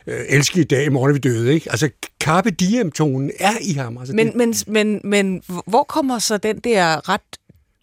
[0.07, 1.71] øh, elske i dag, i morgen er vi døde, ikke?
[1.71, 1.89] Altså
[2.23, 3.97] carpe diem-tonen er i ham.
[3.97, 7.21] Altså, Men, det, men, men, men hvor kommer så den der ret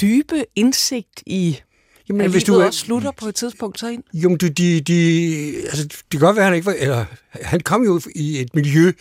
[0.01, 1.59] dybe indsigt i,
[2.09, 4.03] Jamen, at hvis du- også slutter på et tidspunkt så ind?
[4.14, 7.84] Jo, du, de, de, altså, det kan godt være, han ikke var, eller han kom
[7.84, 8.93] jo i et miljø,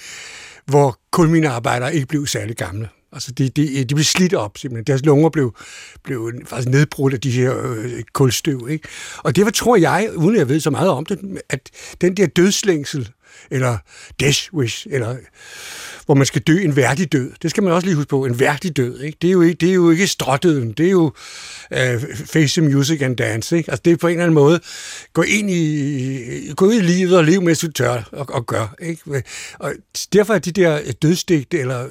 [0.65, 2.89] hvor kulminearbejdere ikke blev særlig gamle.
[3.13, 4.85] Altså, de, de, de blev slidt op, simpelthen.
[4.85, 5.55] Deres lunger blev,
[6.03, 8.87] blev faktisk nedbrudt af de her øh, kulstøv, ikke?
[9.17, 11.69] Og det var, tror jeg, uden at jeg ved så meget om det, at
[12.01, 13.09] den der dødslængsel,
[13.51, 13.77] eller
[14.19, 15.15] death wish, eller
[16.05, 17.31] hvor man skal dø en værdig død.
[17.41, 19.01] Det skal man også lige huske på, en værdig død.
[19.01, 19.17] Ikke?
[19.21, 21.13] Det, er jo ikke, det er jo ikke strådøden, det er jo
[21.71, 23.57] øh, face the music and dance.
[23.57, 23.71] Ikke?
[23.71, 24.59] Altså det er på en eller anden måde,
[25.13, 28.75] gå ind i, gå ud i livet og leve, mens du tør og, og gør.
[28.81, 29.23] Ikke?
[29.59, 29.73] Og
[30.13, 31.87] derfor er de der dødsdigte, eller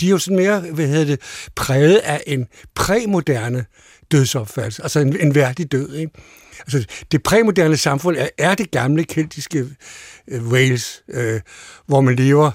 [0.00, 1.20] de er jo sådan mere, hvad hedder det,
[1.54, 3.64] præget af en præmoderne
[4.12, 5.94] dødsopfattelse, altså en, en værdig død.
[5.94, 6.12] Ikke?
[6.58, 9.64] Altså, det præmoderne samfund er, er det gamle keltiske
[10.28, 11.40] øh, Wales, øh,
[11.86, 12.50] hvor man lever,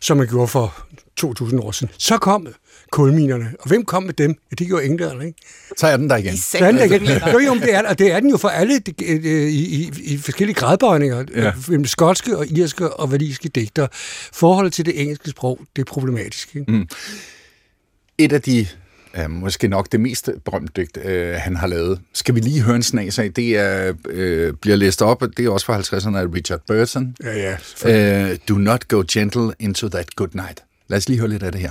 [0.00, 1.94] som man gjorde for 2000 år siden.
[1.98, 2.46] Så kom
[2.90, 3.52] kulminerne.
[3.60, 4.30] Og hvem kom med dem?
[4.30, 5.38] Ja, det gjorde englænderne, ikke?
[5.76, 6.36] Så er den der igen.
[6.36, 7.06] Så er den der igen.
[7.32, 10.18] Jo, jo, det er, og det er den jo for alle øh, i, i, i
[10.18, 11.24] forskellige gradbøjninger.
[11.36, 11.52] Ja.
[11.68, 13.86] Mellem skotske og irske og valiske digter.
[14.32, 16.56] Forholdet til det engelske sprog, det er problematisk.
[16.56, 16.72] Ikke?
[16.72, 16.88] Mm.
[18.18, 18.66] Et af de,
[19.18, 22.76] øh, måske nok det mest berømte digt, øh, han har lavet, skal vi lige høre
[22.76, 26.34] en snas af, det er, øh, bliver læst op, det er også fra 50'erne af
[26.34, 27.16] Richard Burton.
[27.24, 28.30] Ja, ja.
[28.30, 30.62] Øh, Do not go gentle into that good night.
[30.88, 31.70] Lad os lige høre lidt af det her.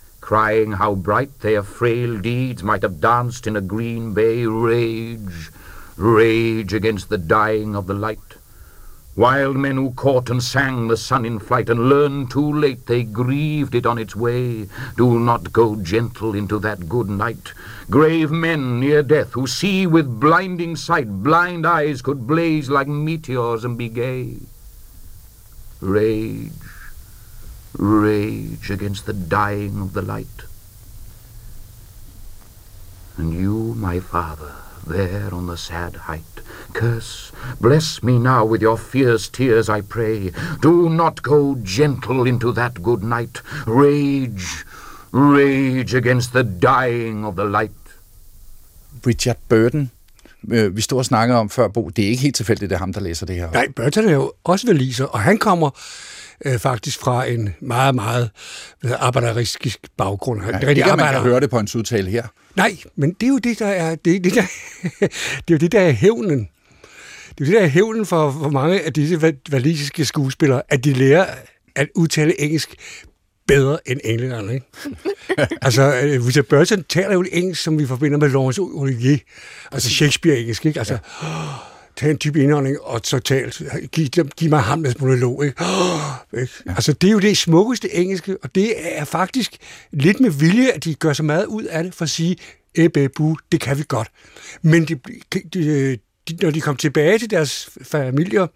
[0.31, 5.51] crying how bright their frail deeds might have danced in a green bay rage,
[5.97, 8.37] rage against the dying of the light.
[9.17, 13.03] Wild men who caught and sang the sun in flight and learned too late they
[13.03, 14.69] grieved it on its way.
[14.95, 17.51] Do not go gentle into that good night.
[17.89, 23.65] Grave men near death who see with blinding sight, blind eyes could blaze like meteors
[23.65, 24.37] and be gay.
[25.81, 26.53] Rage,
[27.77, 30.45] rage against the dying of the light.
[33.17, 34.53] And you, my father,
[34.87, 36.41] there on the sad height,
[36.73, 40.31] curse, bless me now with your fierce tears, I pray.
[40.61, 43.41] Do not go gentle into that good night.
[43.67, 44.65] Rage,
[45.11, 47.71] rage against the dying of the light.
[49.05, 49.91] Richard Burton,
[50.47, 52.79] øh, vi stod og snakkede om før, Bo, det er ikke helt tilfældigt, det er
[52.79, 53.51] ham, der læser det her.
[53.51, 55.69] Nej, Burton er jo også valiser, og han kommer
[56.45, 58.29] øh, faktisk fra en meget, meget
[58.97, 60.41] arbejderistisk baggrund.
[60.45, 62.27] Ja, ikke, at man kan høre det på en udtale her.
[62.55, 64.41] Nej, men det er jo det, der er, det det, der,
[64.99, 66.49] det er, jo det, der er hævnen.
[67.37, 70.61] Det er jo det, der er hævnen for, for mange af disse va- walisiske skuespillere,
[70.69, 71.25] at de lærer
[71.75, 72.75] at udtale engelsk
[73.47, 74.53] bedre end englænderne.
[74.53, 74.65] Ikke?
[75.61, 79.17] altså, øh, Richard Burton taler jo engelsk, som vi forbinder med Laurence Olivier.
[79.71, 80.79] Altså Shakespeare-engelsk, ikke?
[80.79, 81.27] Altså, ja.
[82.01, 83.53] Tag en type indånding, og så tal.
[83.91, 85.63] Giv, dem- giv mig Hamlets monolog, ikke?
[86.41, 86.53] ikke?
[86.65, 86.71] Ja.
[86.75, 89.57] Altså, det er jo det smukkeste engelske, og det er faktisk
[89.91, 92.35] lidt med vilje, at de gør så meget ud af det, for at sige,
[92.75, 94.07] æbbe, bu, det kan vi godt.
[94.61, 94.95] Men de,
[95.33, 95.97] de, de,
[96.41, 98.47] når de kom tilbage til deres familier,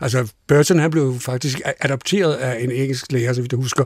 [0.00, 3.84] altså Burton, han blev faktisk adopteret af en engelsk lærer, så vidt jeg husker,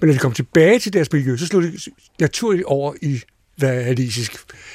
[0.00, 1.72] men når de kom tilbage til deres miljø, så slog de
[2.20, 3.20] naturligt over i
[3.62, 4.32] walisisk.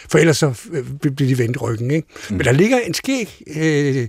[0.10, 1.92] For ellers så øh, blev de vendt ryggen.
[1.92, 2.08] Ikke?
[2.30, 2.36] Mm.
[2.36, 4.08] Men der ligger en skæg øh,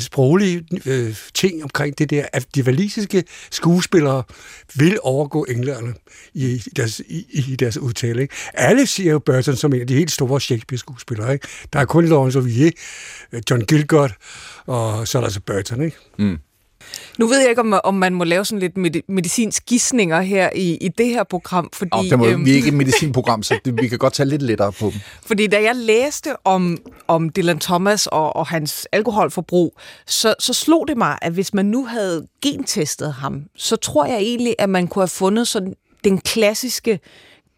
[0.00, 4.22] sproglig øh, ting omkring det der, at de walisiske skuespillere
[4.74, 5.94] vil overgå englænderne
[6.34, 8.22] i deres, i, i deres udtale.
[8.22, 8.34] Ikke?
[8.54, 11.32] Alle siger jo Burton som en af de helt store Shakespeare-skuespillere.
[11.32, 11.48] Ikke?
[11.72, 12.70] Der er kun Laurence Olivier,
[13.32, 14.12] øh, John Gilgott,
[14.66, 15.82] og så er der så Burton.
[15.82, 15.96] Ikke?
[16.18, 16.38] Mm.
[17.18, 20.50] Nu ved jeg ikke, om, om man må lave sådan lidt med, medicinsk gissninger her
[20.54, 21.90] i, i det her program, fordi...
[21.92, 24.28] Og det må, øhm, vi er ikke et medicinprogram, så det, vi kan godt tage
[24.28, 25.00] lidt lettere på dem.
[25.26, 26.78] Fordi da jeg læste om,
[27.08, 31.66] om Dylan Thomas og, og hans alkoholforbrug, så, så slog det mig, at hvis man
[31.66, 35.74] nu havde gentestet ham, så tror jeg egentlig, at man kunne have fundet sådan
[36.04, 37.00] den klassiske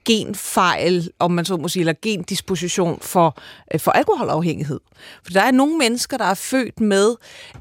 [0.07, 3.39] genfejl, om man så må sige, eller gendisposition for,
[3.75, 4.81] øh, for alkoholafhængighed.
[5.25, 7.15] For der er nogle mennesker, der er født med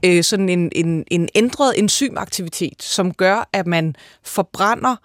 [0.05, 4.95] øh, sådan en, en, en ændret enzymaktivitet, som gør, at man forbrænder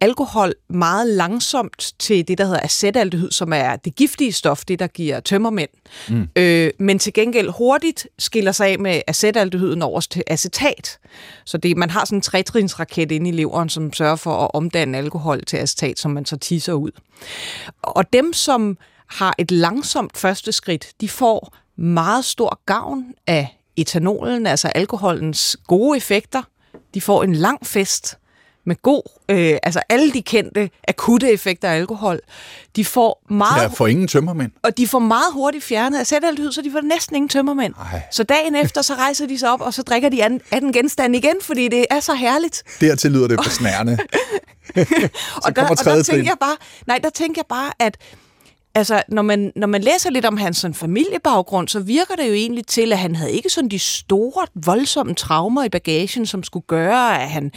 [0.00, 4.86] alkohol meget langsomt til det, der hedder acetaldehyd, som er det giftige stof, det der
[4.86, 5.68] giver tømmermænd.
[6.08, 6.28] Mm.
[6.36, 10.98] Øh, men til gengæld hurtigt skiller sig af med acetaldehyden over til acetat.
[11.44, 14.98] Så det, man har sådan en trætrinsraket inde i leveren, som sørger for at omdanne
[14.98, 16.90] alkohol til acetat, som man så tisser ud.
[17.82, 24.46] Og dem, som har et langsomt første skridt, de får meget stor gavn af etanolen,
[24.46, 26.42] altså alkoholens gode effekter.
[26.94, 28.18] De får en lang fest
[28.68, 32.20] med god, øh, altså alle de kendte akutte effekter af alkohol.
[32.76, 33.62] De får meget...
[33.62, 34.52] Ja, for ingen tømmermænd.
[34.62, 37.74] Og de får meget hurtigt fjernet acetaldehyd, så de får næsten ingen tømmermænd.
[37.92, 38.02] Ej.
[38.10, 41.16] Så dagen efter, så rejser de sig op, og så drikker de af den genstand
[41.16, 42.62] igen, fordi det er så herligt.
[42.80, 43.98] Dertil lyder det besnærende.
[45.44, 46.56] og, der, og der tænker jeg bare,
[46.86, 47.96] nej, der tænker jeg bare, at
[48.74, 52.32] altså, når man, når man læser lidt om hans sådan, familiebaggrund, så virker det jo
[52.32, 56.66] egentlig til, at han havde ikke sådan de store, voldsomme traumer i bagagen, som skulle
[56.66, 57.52] gøre, at han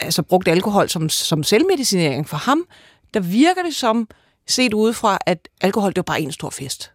[0.00, 2.64] altså, brugte alkohol som, som selvmedicinering for ham.
[3.14, 4.08] Der virker det som,
[4.46, 6.92] set udefra, at alkohol det var bare en stor fest.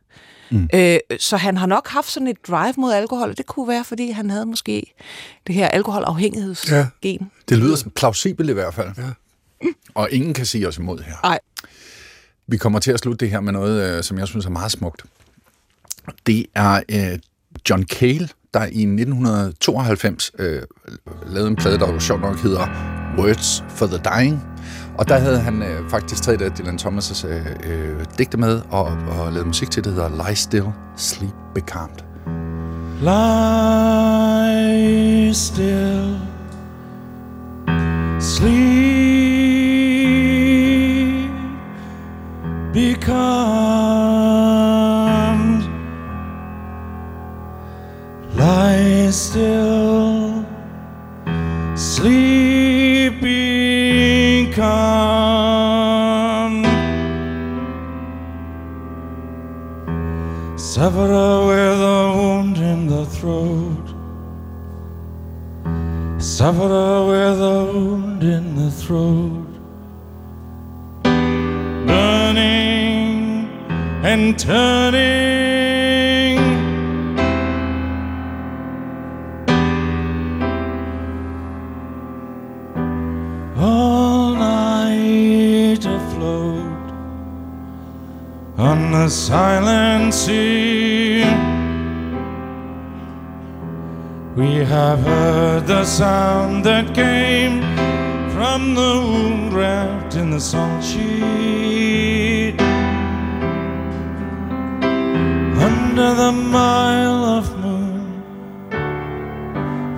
[0.51, 0.69] Mm.
[0.73, 3.83] Øh, så han har nok haft sådan et drive mod alkohol, og det kunne være,
[3.83, 4.93] fordi han havde måske
[5.47, 6.75] det her alkoholafhængighedsgen.
[6.75, 6.87] Ja,
[7.49, 8.89] det lyder plausibelt i hvert fald.
[8.97, 9.09] Ja.
[9.95, 11.15] Og ingen kan sige os imod her.
[11.23, 11.39] Nej.
[12.47, 14.71] Vi kommer til at slutte det her med noget, øh, som jeg synes er meget
[14.71, 15.03] smukt.
[16.25, 17.19] Det er øh,
[17.69, 20.61] John Cale, der i 1992 øh,
[21.27, 22.67] lavede en plade, der jo sjovt nok hedder
[23.17, 24.43] Words for the Dying.
[24.97, 28.85] Og der havde han øh, faktisk taget af Dylan Thomas' øh, øh, digte med og,
[28.85, 30.65] og lavet musik til, det hedder Lie Still,
[30.97, 31.99] Sleep Becalmed.
[33.01, 33.25] Lie
[35.33, 36.17] still,
[38.19, 39.35] sleep,
[42.73, 43.75] becalmed.
[48.45, 50.45] Lie still,
[51.75, 54.55] sleep, becalmed.
[60.59, 61.09] Suffer
[61.49, 63.87] with a wound in the throat.
[66.19, 69.53] Suffer with a wound in the throat.
[71.87, 73.49] Burning
[74.03, 75.74] and turning.
[88.57, 91.23] On the silent sea.
[94.35, 97.61] We have heard the sound that came
[98.31, 102.55] from the wound wrapped in the salt sheet.
[105.59, 108.23] Under the mile of moon,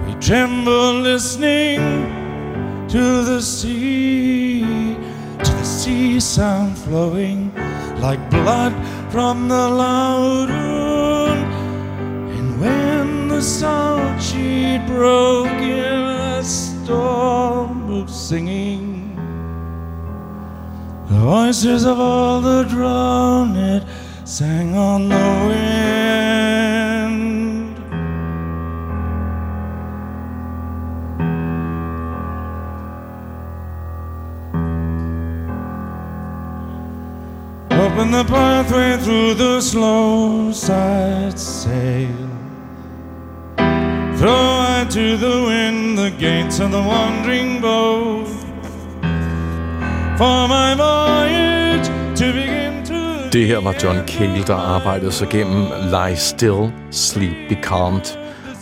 [0.06, 1.80] we tremble listening
[2.90, 4.96] to the sea,
[5.44, 7.52] to the sea sound flowing
[8.00, 8.74] like blood
[9.12, 10.50] from the loud.
[12.38, 16.02] And when the salt sheet broke in
[16.38, 19.16] a storm of singing,
[21.08, 23.86] the voices of all the drowned
[24.26, 26.57] sang on the wind.
[38.08, 42.30] Open the pathway through the slow side sail.
[44.18, 48.28] Throw out to the wind the gates of the wandering boat.
[50.18, 55.66] For my voyage to begin to Det her var John Cale, der arbejdede sig gennem
[55.90, 58.18] Lie Still, Sleep Becalmed.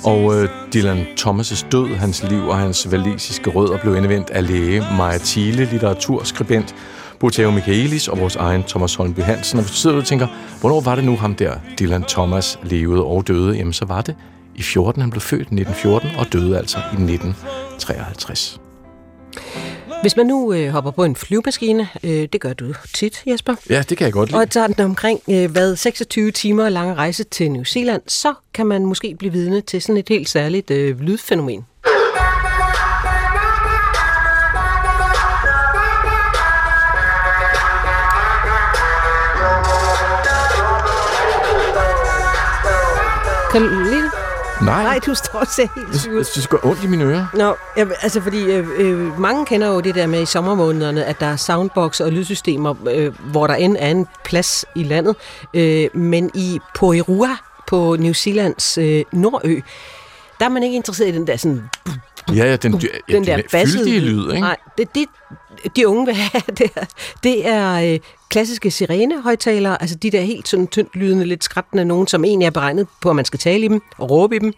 [0.06, 4.84] Og øh, Dylan Thomas' død, hans liv og hans valisiske rødder blev indvendt af læge
[4.98, 6.76] Maja Thiele, litteraturskribent,
[7.20, 9.60] Boteo Michaelis og vores egen Thomas Holmby Hansen.
[9.60, 10.28] Og hvis du sidder og tænker,
[10.60, 13.58] hvornår var det nu ham der, Dylan Thomas, levede og døde?
[13.58, 14.16] Jamen, så var det
[14.56, 15.02] i 14.
[15.02, 18.60] Han blev født i 1914 og døde altså i 1953.
[20.02, 23.56] Hvis man nu øh, hopper på en flyvemaskine, øh, det gør du tit, Jesper.
[23.70, 24.40] Ja, det kan jeg godt lide.
[24.40, 28.66] Og tager den omkring øh, hvad, 26 timer lange rejse til New Zealand, så kan
[28.66, 31.66] man måske blive vidne til sådan et helt særligt øh, lydfænomen.
[43.56, 44.12] Kan du lide det?
[44.62, 44.84] Nej.
[44.84, 46.18] Nej, du står og ser helt syg ud.
[46.18, 47.28] Jeg synes, det går ondt i mine ører.
[47.34, 51.20] Nå, ja, altså fordi øh, øh, mange kender jo det der med i sommermånederne, at
[51.20, 55.16] der er soundbox og lydsystemer, øh, hvor der end er en plads i landet.
[55.54, 57.38] Øh, men i Poirua
[57.68, 59.60] på New Zealands øh, Nordø,
[60.40, 61.70] der er man ikke interesseret i den der sådan
[62.36, 64.42] Ja, ja, den, ja, den der bassede lyd, ikke?
[64.42, 65.06] Nej, det, det,
[65.76, 66.86] de unge vil have, det er,
[67.24, 68.00] det er øh,
[68.36, 72.50] klassiske sirene-højtalere, altså de der helt sådan tyndt lydende, lidt skrættende, nogen, som egentlig er
[72.50, 74.54] beregnet på, at man skal tale i dem og råbe i dem.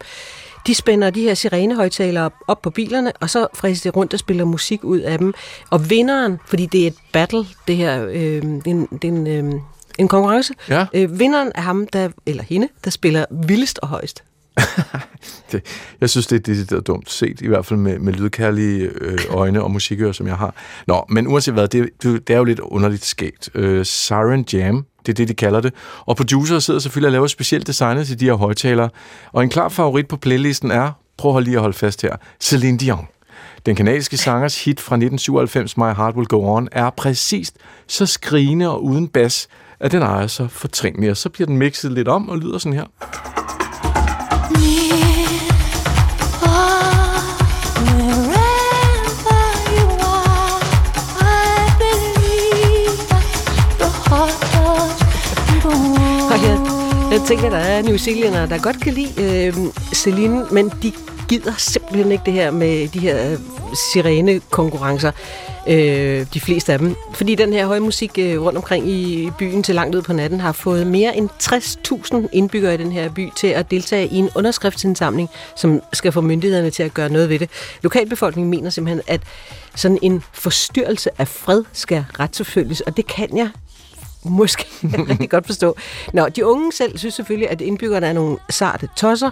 [0.66, 4.44] De spænder de her sirene-højtalere op på bilerne, og så fræser de rundt og spiller
[4.44, 5.34] musik ud af dem.
[5.70, 9.08] Og vinderen, fordi det er et battle, det her, øh, det er en, det er
[9.12, 9.60] en, øh,
[9.98, 10.86] en konkurrence, Ja.
[10.94, 14.22] øh, vinderen er ham, der, eller hende, der spiller vildest og højst.
[15.52, 15.62] Det,
[16.00, 18.90] jeg synes, det er det, der er dumt set, i hvert fald med, med lydkærlige
[19.00, 20.54] øh, øjne og musikører, som jeg har.
[20.86, 23.50] Nå, men uanset hvad, det, det, er jo lidt underligt skægt.
[23.54, 25.74] Øh, Siren Jam, det er det, de kalder det.
[26.06, 28.90] Og producer sidder selvfølgelig og laver specielt designet til de her højtalere.
[29.32, 33.06] Og en klar favorit på playlisten er, prøv lige at holde fast her, Celine Dion.
[33.66, 37.56] Den kanadiske sangers hit fra 1997, My Heart Will Go On, er præcist
[37.86, 39.48] så skrigende og uden bas,
[39.80, 41.10] at den ejer sig fortrængelig.
[41.10, 43.47] Og så bliver den mixet lidt om og lyder sådan her.
[57.18, 59.54] Øh, jeg tænker, der er New Zealandere, der godt kan lide øh,
[59.94, 60.92] Celine, men de
[61.28, 63.38] gider simpelthen ikke det her med de her øh,
[63.92, 65.10] sirene-konkurrencer.
[65.68, 66.94] Øh, de fleste af dem.
[67.14, 70.40] Fordi den her høje musik øh, rundt omkring i byen til langt ud på natten
[70.40, 74.30] har fået mere end 60.000 indbyggere i den her by til at deltage i en
[74.36, 77.50] underskriftsindsamling, som skal få myndighederne til at gøre noget ved det.
[77.82, 79.20] Lokalbefolkningen mener simpelthen, at
[79.74, 83.50] sådan en forstyrrelse af fred skal retsforfølges, og det kan jeg
[84.24, 84.64] måske
[85.10, 85.76] rigtig godt forstå.
[86.12, 89.30] Nå, de unge selv synes selvfølgelig, at indbyggerne er nogle sarte tosser.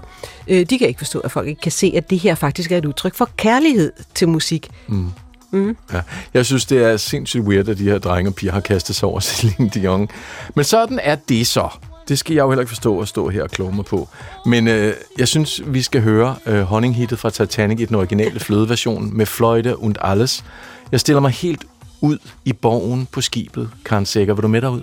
[0.49, 2.79] Øh, de kan ikke forstå, at folk ikke kan se, at det her faktisk er
[2.79, 4.71] et udtryk for kærlighed til musik.
[4.87, 5.11] Mm.
[5.51, 5.77] Mm.
[5.93, 6.01] Ja.
[6.35, 9.09] Jeg synes, det er sindssygt weird, at de her drenge og piger har kastet sig
[9.09, 10.09] over Celine Dion.
[10.55, 11.69] Men sådan er det så.
[12.09, 14.09] Det skal jeg jo heller ikke forstå at stå her og kloge mig på.
[14.47, 19.17] Men øh, jeg synes, vi skal høre øh, honninghittet fra Titanic i den originale flødeversion
[19.17, 20.45] med fløjte und alles.
[20.93, 21.65] Jeg stiller mig helt
[22.01, 23.71] ud i borgen på skibet.
[23.85, 24.83] Karen Sækker, vil du med derud?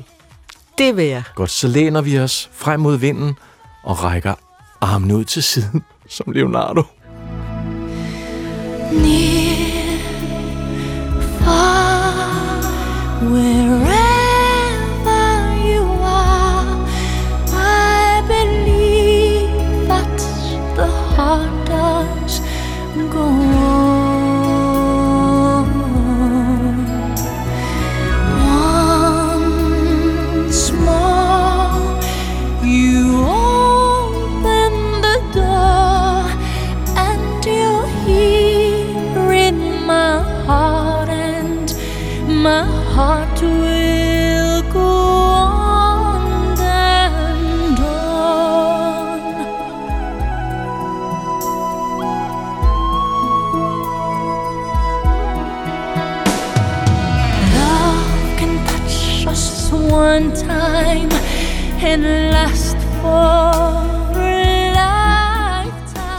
[0.78, 1.24] Det vil jeg.
[1.36, 3.34] Godt, så læner vi os frem mod vinden
[3.84, 4.34] og rækker
[4.82, 6.84] armen ud til siden, som Leonardo.
[13.22, 13.83] Wherever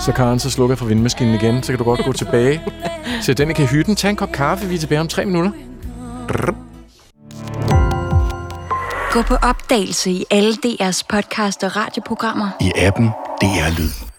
[0.00, 1.62] Så Karen, så slukker jeg for vindmaskinen igen.
[1.62, 2.62] Så kan du godt gå tilbage
[3.24, 3.96] til den i kahytten.
[3.96, 4.66] Tag en kop kaffe.
[4.66, 5.50] Vi er tilbage om tre minutter.
[9.12, 12.48] Gå på opdagelse i alle DR's podcast og radioprogrammer.
[12.60, 13.06] I appen
[13.40, 14.13] DR Lyd.